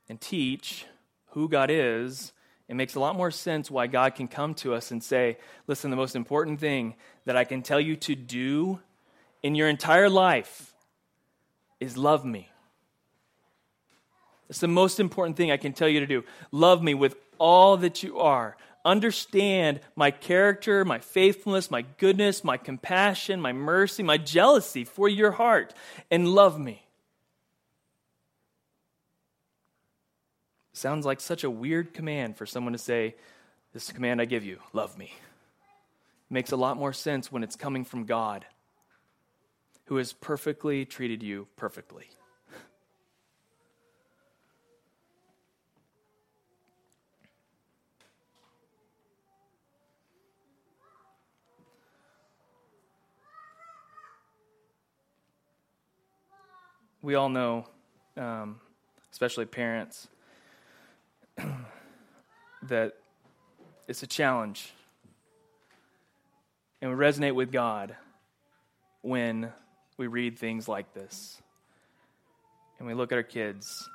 and 0.08 0.20
teach 0.20 0.86
who 1.30 1.48
God 1.48 1.70
is, 1.70 2.32
it 2.70 2.76
makes 2.76 2.94
a 2.94 3.00
lot 3.00 3.16
more 3.16 3.32
sense 3.32 3.68
why 3.68 3.88
God 3.88 4.14
can 4.14 4.28
come 4.28 4.54
to 4.54 4.74
us 4.74 4.92
and 4.92 5.02
say, 5.02 5.38
Listen, 5.66 5.90
the 5.90 5.96
most 5.96 6.14
important 6.14 6.60
thing 6.60 6.94
that 7.24 7.36
I 7.36 7.42
can 7.42 7.62
tell 7.62 7.80
you 7.80 7.96
to 7.96 8.14
do 8.14 8.78
in 9.42 9.56
your 9.56 9.68
entire 9.68 10.08
life 10.08 10.72
is 11.80 11.96
love 11.96 12.24
me. 12.24 12.48
It's 14.48 14.60
the 14.60 14.68
most 14.68 15.00
important 15.00 15.36
thing 15.36 15.50
I 15.50 15.56
can 15.56 15.72
tell 15.72 15.88
you 15.88 15.98
to 15.98 16.06
do. 16.06 16.22
Love 16.52 16.80
me 16.80 16.94
with 16.94 17.16
all 17.40 17.76
that 17.78 18.04
you 18.04 18.20
are. 18.20 18.56
Understand 18.84 19.80
my 19.96 20.12
character, 20.12 20.84
my 20.84 21.00
faithfulness, 21.00 21.72
my 21.72 21.82
goodness, 21.98 22.44
my 22.44 22.56
compassion, 22.56 23.40
my 23.40 23.52
mercy, 23.52 24.04
my 24.04 24.16
jealousy 24.16 24.84
for 24.84 25.08
your 25.08 25.32
heart, 25.32 25.74
and 26.08 26.28
love 26.28 26.56
me. 26.56 26.84
Sounds 30.72 31.04
like 31.04 31.20
such 31.20 31.44
a 31.44 31.50
weird 31.50 31.92
command 31.92 32.36
for 32.36 32.46
someone 32.46 32.72
to 32.72 32.78
say, 32.78 33.16
This 33.72 33.92
command 33.92 34.20
I 34.20 34.24
give 34.24 34.44
you, 34.44 34.58
love 34.72 34.96
me. 34.96 35.12
It 36.30 36.34
makes 36.34 36.52
a 36.52 36.56
lot 36.56 36.76
more 36.76 36.92
sense 36.92 37.32
when 37.32 37.42
it's 37.42 37.56
coming 37.56 37.84
from 37.84 38.04
God, 38.04 38.46
who 39.86 39.96
has 39.96 40.12
perfectly 40.12 40.84
treated 40.84 41.22
you 41.22 41.48
perfectly. 41.56 42.06
we 57.02 57.14
all 57.14 57.28
know, 57.28 57.66
um, 58.16 58.60
especially 59.12 59.46
parents, 59.46 60.08
that 62.64 62.94
it's 63.88 64.02
a 64.02 64.06
challenge 64.06 64.72
and 66.82 66.90
we 66.90 66.96
resonate 66.96 67.34
with 67.34 67.52
God 67.52 67.94
when 69.02 69.52
we 69.96 70.06
read 70.06 70.38
things 70.38 70.66
like 70.66 70.94
this. 70.94 71.40
And 72.78 72.88
we 72.88 72.94
look 72.94 73.12
at 73.12 73.16
our 73.16 73.22
kids 73.22 73.88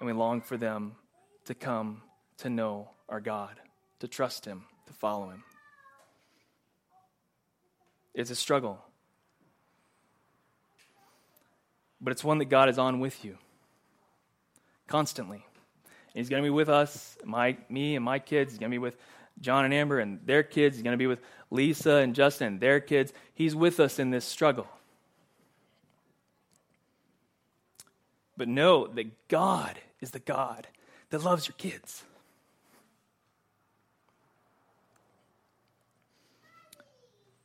and 0.00 0.06
we 0.06 0.12
long 0.12 0.40
for 0.40 0.56
them 0.56 0.96
to 1.44 1.54
come 1.54 2.02
to 2.38 2.50
know 2.50 2.90
our 3.08 3.20
God, 3.20 3.60
to 4.00 4.08
trust 4.08 4.44
Him, 4.44 4.64
to 4.86 4.92
follow 4.92 5.30
Him. 5.30 5.44
It's 8.12 8.30
a 8.30 8.34
struggle, 8.34 8.82
but 12.00 12.10
it's 12.10 12.24
one 12.24 12.38
that 12.38 12.46
God 12.46 12.68
is 12.68 12.78
on 12.78 12.98
with 12.98 13.24
you 13.24 13.38
constantly. 14.88 15.44
He's 16.16 16.30
going 16.30 16.42
to 16.42 16.46
be 16.46 16.50
with 16.50 16.70
us, 16.70 17.18
my, 17.24 17.58
me 17.68 17.94
and 17.94 18.02
my 18.02 18.18
kids. 18.18 18.52
He's 18.52 18.58
going 18.58 18.70
to 18.70 18.74
be 18.74 18.78
with 18.78 18.96
John 19.42 19.66
and 19.66 19.74
Amber 19.74 19.98
and 19.98 20.18
their 20.24 20.42
kids. 20.42 20.76
He's 20.76 20.82
going 20.82 20.94
to 20.94 20.98
be 20.98 21.06
with 21.06 21.20
Lisa 21.50 21.96
and 21.96 22.14
Justin 22.14 22.46
and 22.46 22.60
their 22.60 22.80
kids. 22.80 23.12
He's 23.34 23.54
with 23.54 23.80
us 23.80 23.98
in 23.98 24.08
this 24.08 24.24
struggle. 24.24 24.66
But 28.34 28.48
know 28.48 28.86
that 28.86 29.28
God 29.28 29.78
is 30.00 30.12
the 30.12 30.18
God 30.18 30.66
that 31.10 31.22
loves 31.22 31.48
your 31.48 31.54
kids. 31.58 32.02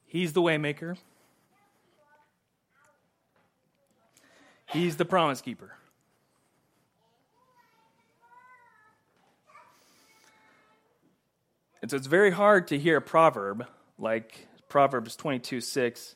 He's 0.05 0.31
the 0.31 0.41
waymaker. 0.41 0.97
He's 4.67 4.95
the 4.95 5.05
promise 5.05 5.41
keeper. 5.41 5.73
And 11.81 11.89
so 11.89 11.97
it's 11.97 12.07
very 12.07 12.31
hard 12.31 12.67
to 12.67 12.77
hear 12.77 12.97
a 12.97 13.01
proverb 13.01 13.65
like 13.97 14.47
Proverbs 14.69 15.15
22 15.15 15.61
6. 15.61 16.15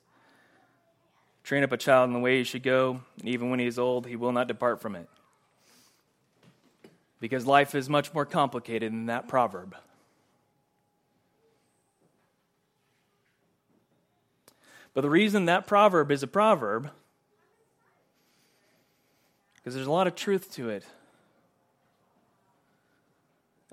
Train 1.43 1.63
up 1.63 1.71
a 1.71 1.77
child 1.77 2.09
in 2.09 2.13
the 2.13 2.19
way 2.19 2.39
he 2.39 2.43
should 2.43 2.63
go, 2.63 3.01
and 3.19 3.29
even 3.29 3.49
when 3.49 3.59
he 3.59 3.67
is 3.67 3.77
old, 3.77 4.07
he 4.07 4.15
will 4.15 4.31
not 4.31 4.47
depart 4.47 4.81
from 4.81 4.95
it. 4.95 5.07
Because 7.19 7.45
life 7.45 7.75
is 7.75 7.87
much 7.87 8.13
more 8.13 8.25
complicated 8.25 8.91
than 8.91 9.07
that 9.07 9.27
proverb. 9.27 9.75
But 14.95 15.01
the 15.01 15.09
reason 15.09 15.45
that 15.45 15.67
proverb 15.67 16.09
is 16.09 16.23
a 16.23 16.27
proverb, 16.27 16.89
because 19.57 19.75
there's 19.75 19.87
a 19.87 19.91
lot 19.91 20.07
of 20.07 20.15
truth 20.15 20.51
to 20.53 20.69
it. 20.69 20.85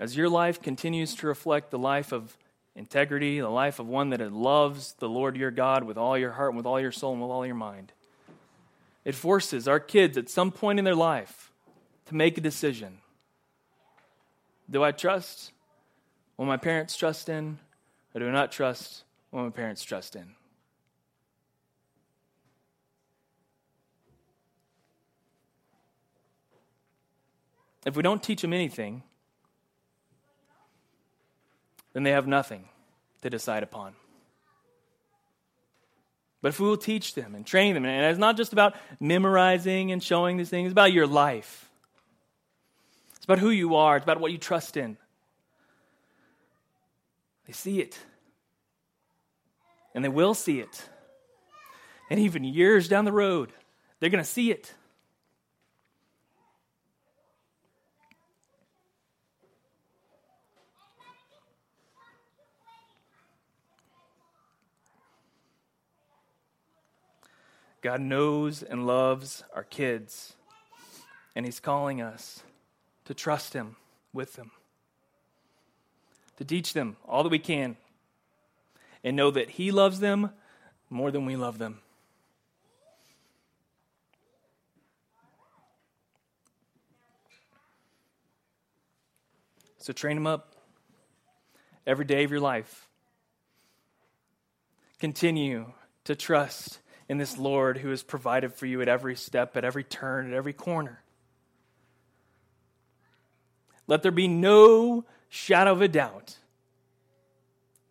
As 0.02 0.16
your 0.16 0.28
life 0.28 0.60
continues 0.60 1.14
to 1.14 1.28
reflect 1.28 1.70
the 1.70 1.78
life 1.78 2.10
of 2.10 2.36
integrity, 2.74 3.38
the 3.38 3.48
life 3.48 3.78
of 3.78 3.86
one 3.86 4.10
that 4.10 4.32
loves 4.32 4.94
the 4.94 5.08
Lord 5.08 5.36
your 5.36 5.52
God 5.52 5.84
with 5.84 5.96
all 5.96 6.18
your 6.18 6.32
heart, 6.32 6.48
and 6.50 6.56
with 6.56 6.66
all 6.66 6.80
your 6.80 6.90
soul, 6.90 7.12
and 7.12 7.22
with 7.22 7.30
all 7.30 7.46
your 7.46 7.54
mind, 7.54 7.92
it 9.04 9.14
forces 9.14 9.68
our 9.68 9.78
kids 9.78 10.18
at 10.18 10.28
some 10.28 10.50
point 10.50 10.80
in 10.80 10.84
their 10.84 10.96
life 10.96 11.52
to 12.06 12.16
make 12.16 12.36
a 12.36 12.40
decision. 12.40 12.98
Do 14.68 14.82
I 14.82 14.90
trust 14.90 15.52
what 16.34 16.46
my 16.46 16.56
parents 16.56 16.96
trust 16.96 17.28
in, 17.28 17.60
or 18.12 18.18
do 18.18 18.28
I 18.28 18.32
not 18.32 18.50
trust 18.50 19.04
what 19.30 19.44
my 19.44 19.50
parents 19.50 19.84
trust 19.84 20.16
in? 20.16 20.34
If 27.86 27.94
we 27.94 28.02
don't 28.02 28.20
teach 28.20 28.42
them 28.42 28.52
anything, 28.52 29.04
then 31.92 32.02
they 32.02 32.10
have 32.10 32.26
nothing 32.26 32.68
to 33.22 33.30
decide 33.30 33.62
upon. 33.62 33.94
But 36.40 36.48
if 36.48 36.60
we 36.60 36.66
will 36.66 36.76
teach 36.76 37.14
them 37.14 37.34
and 37.34 37.46
train 37.46 37.74
them, 37.74 37.84
and 37.84 38.04
it's 38.06 38.18
not 38.18 38.36
just 38.36 38.52
about 38.52 38.74
memorizing 38.98 39.92
and 39.92 40.02
showing 40.02 40.36
these 40.36 40.50
things, 40.50 40.66
it's 40.66 40.72
about 40.72 40.92
your 40.92 41.06
life. 41.06 41.70
It's 43.16 43.24
about 43.24 43.38
who 43.38 43.50
you 43.50 43.76
are, 43.76 43.96
it's 43.96 44.04
about 44.04 44.20
what 44.20 44.32
you 44.32 44.38
trust 44.38 44.76
in. 44.76 44.96
They 47.46 47.52
see 47.52 47.80
it. 47.80 47.98
And 49.94 50.04
they 50.04 50.08
will 50.08 50.34
see 50.34 50.58
it. 50.58 50.88
And 52.10 52.18
even 52.18 52.44
years 52.44 52.88
down 52.88 53.04
the 53.04 53.12
road, 53.12 53.52
they're 54.00 54.10
going 54.10 54.24
to 54.24 54.28
see 54.28 54.50
it. 54.50 54.74
God 67.82 68.00
knows 68.00 68.62
and 68.62 68.86
loves 68.86 69.42
our 69.54 69.64
kids, 69.64 70.34
and 71.34 71.44
He's 71.44 71.58
calling 71.58 72.00
us 72.00 72.44
to 73.04 73.12
trust 73.12 73.54
Him 73.54 73.74
with 74.12 74.34
them, 74.34 74.52
to 76.36 76.44
teach 76.44 76.74
them 76.74 76.96
all 77.06 77.24
that 77.24 77.28
we 77.28 77.40
can, 77.40 77.76
and 79.02 79.16
know 79.16 79.32
that 79.32 79.50
He 79.50 79.72
loves 79.72 79.98
them 79.98 80.30
more 80.88 81.10
than 81.10 81.26
we 81.26 81.34
love 81.34 81.58
them. 81.58 81.80
So 89.78 89.92
train 89.92 90.14
them 90.14 90.28
up 90.28 90.54
every 91.84 92.04
day 92.04 92.22
of 92.22 92.30
your 92.30 92.38
life. 92.38 92.86
Continue 95.00 95.72
to 96.04 96.14
trust 96.14 96.78
in 97.08 97.18
this 97.18 97.36
Lord 97.36 97.78
who 97.78 97.90
has 97.90 98.02
provided 98.02 98.54
for 98.54 98.66
you 98.66 98.80
at 98.82 98.88
every 98.88 99.16
step, 99.16 99.56
at 99.56 99.64
every 99.64 99.84
turn, 99.84 100.26
at 100.26 100.32
every 100.32 100.52
corner. 100.52 101.02
Let 103.86 104.02
there 104.02 104.12
be 104.12 104.28
no 104.28 105.04
shadow 105.28 105.72
of 105.72 105.82
a 105.82 105.88
doubt 105.88 106.36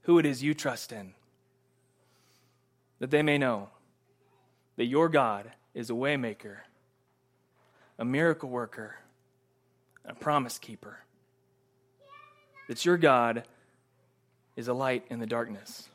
who 0.03 0.18
it 0.18 0.26
is 0.26 0.41
you 0.41 0.53
trust 0.53 0.91
in, 0.91 1.14
that 2.99 3.12
they 3.12 3.22
may 3.22 3.38
know 3.38 3.70
that 4.78 4.86
your 4.86 5.09
God 5.09 5.51
is 5.74 5.89
a 5.89 5.93
waymaker, 5.93 6.57
a 7.99 8.05
miracle 8.05 8.49
worker, 8.49 8.95
a 10.05 10.16
promise 10.16 10.57
keeper. 10.57 10.99
That 12.68 12.84
your 12.86 12.97
God 12.97 13.43
is 14.55 14.68
a 14.68 14.74
light 14.74 15.05
in 15.09 15.20
the 15.20 15.26
darkness. 15.26 15.89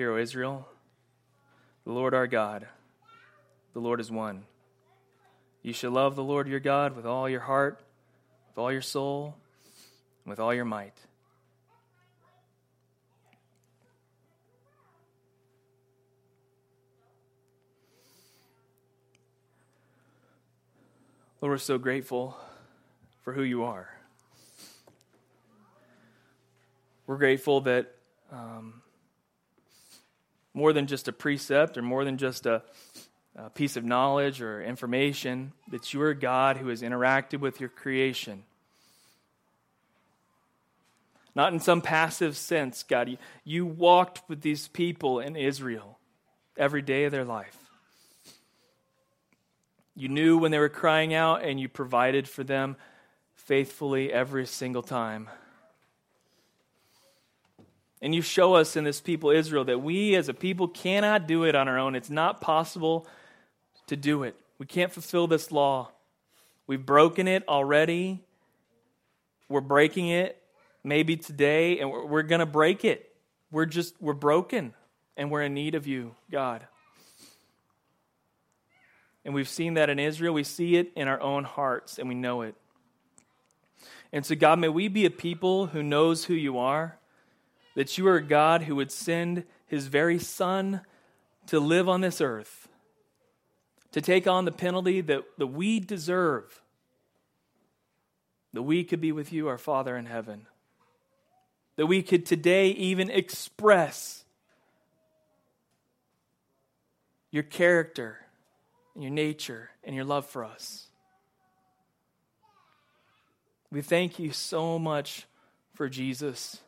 Hear, 0.00 0.12
O 0.12 0.16
Israel, 0.16 0.66
the 1.84 1.92
Lord 1.92 2.14
our 2.14 2.26
God, 2.26 2.66
the 3.74 3.80
Lord 3.80 4.00
is 4.00 4.10
one. 4.10 4.44
You 5.62 5.74
shall 5.74 5.90
love 5.90 6.16
the 6.16 6.24
Lord 6.24 6.48
your 6.48 6.58
God 6.58 6.96
with 6.96 7.04
all 7.04 7.28
your 7.28 7.40
heart, 7.40 7.82
with 8.48 8.56
all 8.56 8.72
your 8.72 8.80
soul, 8.80 9.36
and 10.24 10.30
with 10.30 10.40
all 10.40 10.54
your 10.54 10.64
might. 10.64 10.94
Lord, 21.42 21.52
we're 21.52 21.58
so 21.58 21.76
grateful 21.76 22.38
for 23.20 23.34
who 23.34 23.42
you 23.42 23.64
are. 23.64 23.90
We're 27.06 27.18
grateful 27.18 27.60
that 27.60 27.94
um, 28.32 28.80
more 30.60 30.74
than 30.74 30.86
just 30.86 31.08
a 31.08 31.12
precept 31.12 31.78
or 31.78 31.82
more 31.82 32.04
than 32.04 32.18
just 32.18 32.44
a, 32.44 32.62
a 33.34 33.48
piece 33.48 33.78
of 33.78 33.84
knowledge 33.84 34.42
or 34.42 34.62
information, 34.62 35.54
that 35.70 35.94
you 35.94 36.02
are 36.02 36.12
God 36.12 36.58
who 36.58 36.68
has 36.68 36.82
interacted 36.82 37.40
with 37.40 37.60
your 37.60 37.70
creation. 37.70 38.42
Not 41.34 41.54
in 41.54 41.60
some 41.60 41.80
passive 41.80 42.36
sense, 42.36 42.82
God. 42.82 43.08
You, 43.08 43.16
you 43.42 43.64
walked 43.64 44.20
with 44.28 44.42
these 44.42 44.68
people 44.68 45.18
in 45.18 45.34
Israel 45.34 45.98
every 46.58 46.82
day 46.82 47.04
of 47.04 47.12
their 47.12 47.24
life. 47.24 47.56
You 49.96 50.08
knew 50.08 50.36
when 50.36 50.50
they 50.50 50.58
were 50.58 50.68
crying 50.68 51.14
out, 51.14 51.42
and 51.42 51.58
you 51.58 51.70
provided 51.70 52.28
for 52.28 52.44
them 52.44 52.76
faithfully 53.34 54.12
every 54.12 54.44
single 54.44 54.82
time. 54.82 55.30
And 58.02 58.14
you 58.14 58.22
show 58.22 58.54
us 58.54 58.76
in 58.76 58.84
this 58.84 59.00
people, 59.00 59.30
Israel, 59.30 59.64
that 59.66 59.82
we 59.82 60.14
as 60.14 60.28
a 60.28 60.34
people 60.34 60.68
cannot 60.68 61.26
do 61.26 61.44
it 61.44 61.54
on 61.54 61.68
our 61.68 61.78
own. 61.78 61.94
It's 61.94 62.10
not 62.10 62.40
possible 62.40 63.06
to 63.88 63.96
do 63.96 64.22
it. 64.22 64.36
We 64.58 64.66
can't 64.66 64.92
fulfill 64.92 65.26
this 65.26 65.52
law. 65.52 65.90
We've 66.66 66.84
broken 66.84 67.28
it 67.28 67.46
already. 67.48 68.20
We're 69.48 69.60
breaking 69.60 70.08
it 70.08 70.40
maybe 70.82 71.16
today, 71.16 71.80
and 71.80 71.90
we're, 71.90 72.22
going 72.22 72.38
to 72.38 72.46
break 72.46 72.84
it. 72.84 73.12
We're 73.50 73.66
just, 73.66 73.94
we're 74.00 74.14
broken, 74.14 74.72
and 75.16 75.30
we're 75.30 75.42
in 75.42 75.52
need 75.52 75.74
of 75.74 75.86
you, 75.86 76.14
God. 76.30 76.66
And 79.24 79.34
we've 79.34 79.48
seen 79.48 79.74
that 79.74 79.90
in 79.90 79.98
Israel. 79.98 80.32
We 80.32 80.44
see 80.44 80.76
it 80.76 80.92
in 80.96 81.06
our 81.06 81.20
own 81.20 81.44
hearts, 81.44 81.98
and 81.98 82.08
we 82.08 82.14
know 82.14 82.42
it. 82.42 82.54
And 84.12 84.24
so, 84.24 84.34
God, 84.34 84.58
may 84.58 84.68
we 84.68 84.88
be 84.88 85.04
a 85.04 85.10
people 85.10 85.66
who 85.66 85.82
knows 85.82 86.24
who 86.24 86.34
you 86.34 86.58
are 86.58 86.96
that 87.74 87.96
you 87.96 88.06
are 88.08 88.16
a 88.16 88.22
God 88.22 88.62
who 88.62 88.76
would 88.76 88.90
send 88.90 89.44
his 89.66 89.86
very 89.86 90.18
Son 90.18 90.80
to 91.46 91.60
live 91.60 91.88
on 91.88 92.00
this 92.00 92.20
earth, 92.20 92.68
to 93.92 94.00
take 94.00 94.26
on 94.26 94.44
the 94.44 94.52
penalty 94.52 95.00
that, 95.00 95.22
that 95.38 95.46
we 95.48 95.80
deserve, 95.80 96.60
that 98.52 98.62
we 98.62 98.84
could 98.84 99.00
be 99.00 99.12
with 99.12 99.32
you, 99.32 99.48
our 99.48 99.58
Father 99.58 99.96
in 99.96 100.06
heaven, 100.06 100.46
that 101.76 101.86
we 101.86 102.02
could 102.02 102.26
today 102.26 102.68
even 102.70 103.10
express 103.10 104.24
your 107.30 107.44
character, 107.44 108.18
and 108.94 109.04
your 109.04 109.12
nature, 109.12 109.70
and 109.84 109.94
your 109.94 110.04
love 110.04 110.26
for 110.26 110.44
us. 110.44 110.88
We 113.70 113.82
thank 113.82 114.18
you 114.18 114.32
so 114.32 114.78
much 114.80 115.26
for 115.74 115.88
Jesus. 115.88 116.58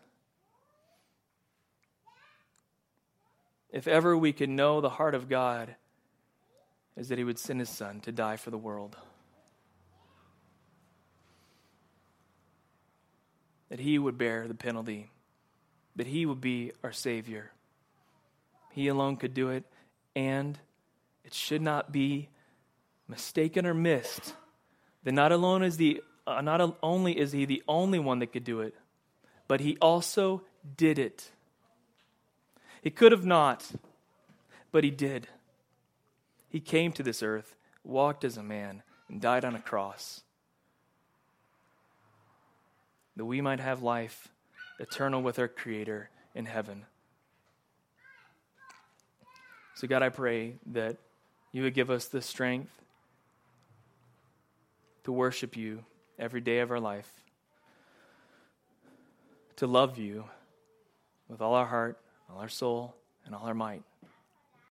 If 3.72 3.88
ever 3.88 4.16
we 4.16 4.32
could 4.32 4.50
know 4.50 4.80
the 4.80 4.90
heart 4.90 5.14
of 5.14 5.28
God, 5.28 5.74
is 6.96 7.08
that 7.08 7.18
He 7.18 7.24
would 7.24 7.38
send 7.38 7.58
His 7.58 7.70
Son 7.70 8.00
to 8.00 8.12
die 8.12 8.36
for 8.36 8.50
the 8.50 8.58
world. 8.58 8.96
That 13.70 13.80
He 13.80 13.98
would 13.98 14.18
bear 14.18 14.46
the 14.46 14.54
penalty, 14.54 15.10
that 15.96 16.06
He 16.06 16.26
would 16.26 16.40
be 16.40 16.72
our 16.84 16.92
Savior. 16.92 17.50
He 18.72 18.88
alone 18.88 19.16
could 19.16 19.34
do 19.34 19.48
it, 19.48 19.64
and 20.14 20.58
it 21.24 21.32
should 21.32 21.62
not 21.62 21.90
be 21.90 22.28
mistaken 23.08 23.66
or 23.66 23.74
missed 23.74 24.34
that 25.04 25.12
not 25.12 25.32
alone 25.32 25.62
is 25.62 25.76
the 25.76 26.02
uh, 26.26 26.40
not 26.40 26.76
only 26.82 27.18
is 27.18 27.32
he 27.32 27.44
the 27.44 27.62
only 27.66 27.98
one 27.98 28.20
that 28.20 28.32
could 28.32 28.44
do 28.44 28.60
it, 28.60 28.74
but 29.48 29.60
he 29.60 29.76
also 29.80 30.42
did 30.76 30.98
it. 30.98 31.30
He 32.82 32.90
could 32.90 33.12
have 33.12 33.24
not, 33.24 33.70
but 34.72 34.84
he 34.84 34.90
did. 34.90 35.28
He 36.48 36.60
came 36.60 36.92
to 36.92 37.02
this 37.02 37.22
earth, 37.22 37.56
walked 37.84 38.24
as 38.24 38.36
a 38.36 38.42
man, 38.42 38.82
and 39.08 39.20
died 39.20 39.44
on 39.44 39.54
a 39.54 39.60
cross 39.60 40.22
that 43.16 43.24
we 43.24 43.40
might 43.40 43.60
have 43.60 43.82
life 43.82 44.28
eternal 44.78 45.22
with 45.22 45.38
our 45.38 45.48
Creator 45.48 46.10
in 46.34 46.46
heaven. 46.46 46.86
So, 49.74 49.86
God, 49.86 50.02
I 50.02 50.08
pray 50.08 50.54
that 50.66 50.96
you 51.52 51.62
would 51.62 51.74
give 51.74 51.90
us 51.90 52.06
the 52.06 52.22
strength 52.22 52.72
to 55.04 55.12
worship 55.12 55.56
you 55.56 55.84
every 56.18 56.40
day 56.40 56.60
of 56.60 56.70
our 56.70 56.80
life, 56.80 57.10
to 59.56 59.66
love 59.66 59.98
you 59.98 60.24
with 61.28 61.40
all 61.40 61.54
our 61.54 61.66
heart, 61.66 61.98
all 62.32 62.40
our 62.40 62.48
soul, 62.48 62.96
and 63.24 63.34
all 63.34 63.46
our 63.46 63.54
might. 63.54 63.82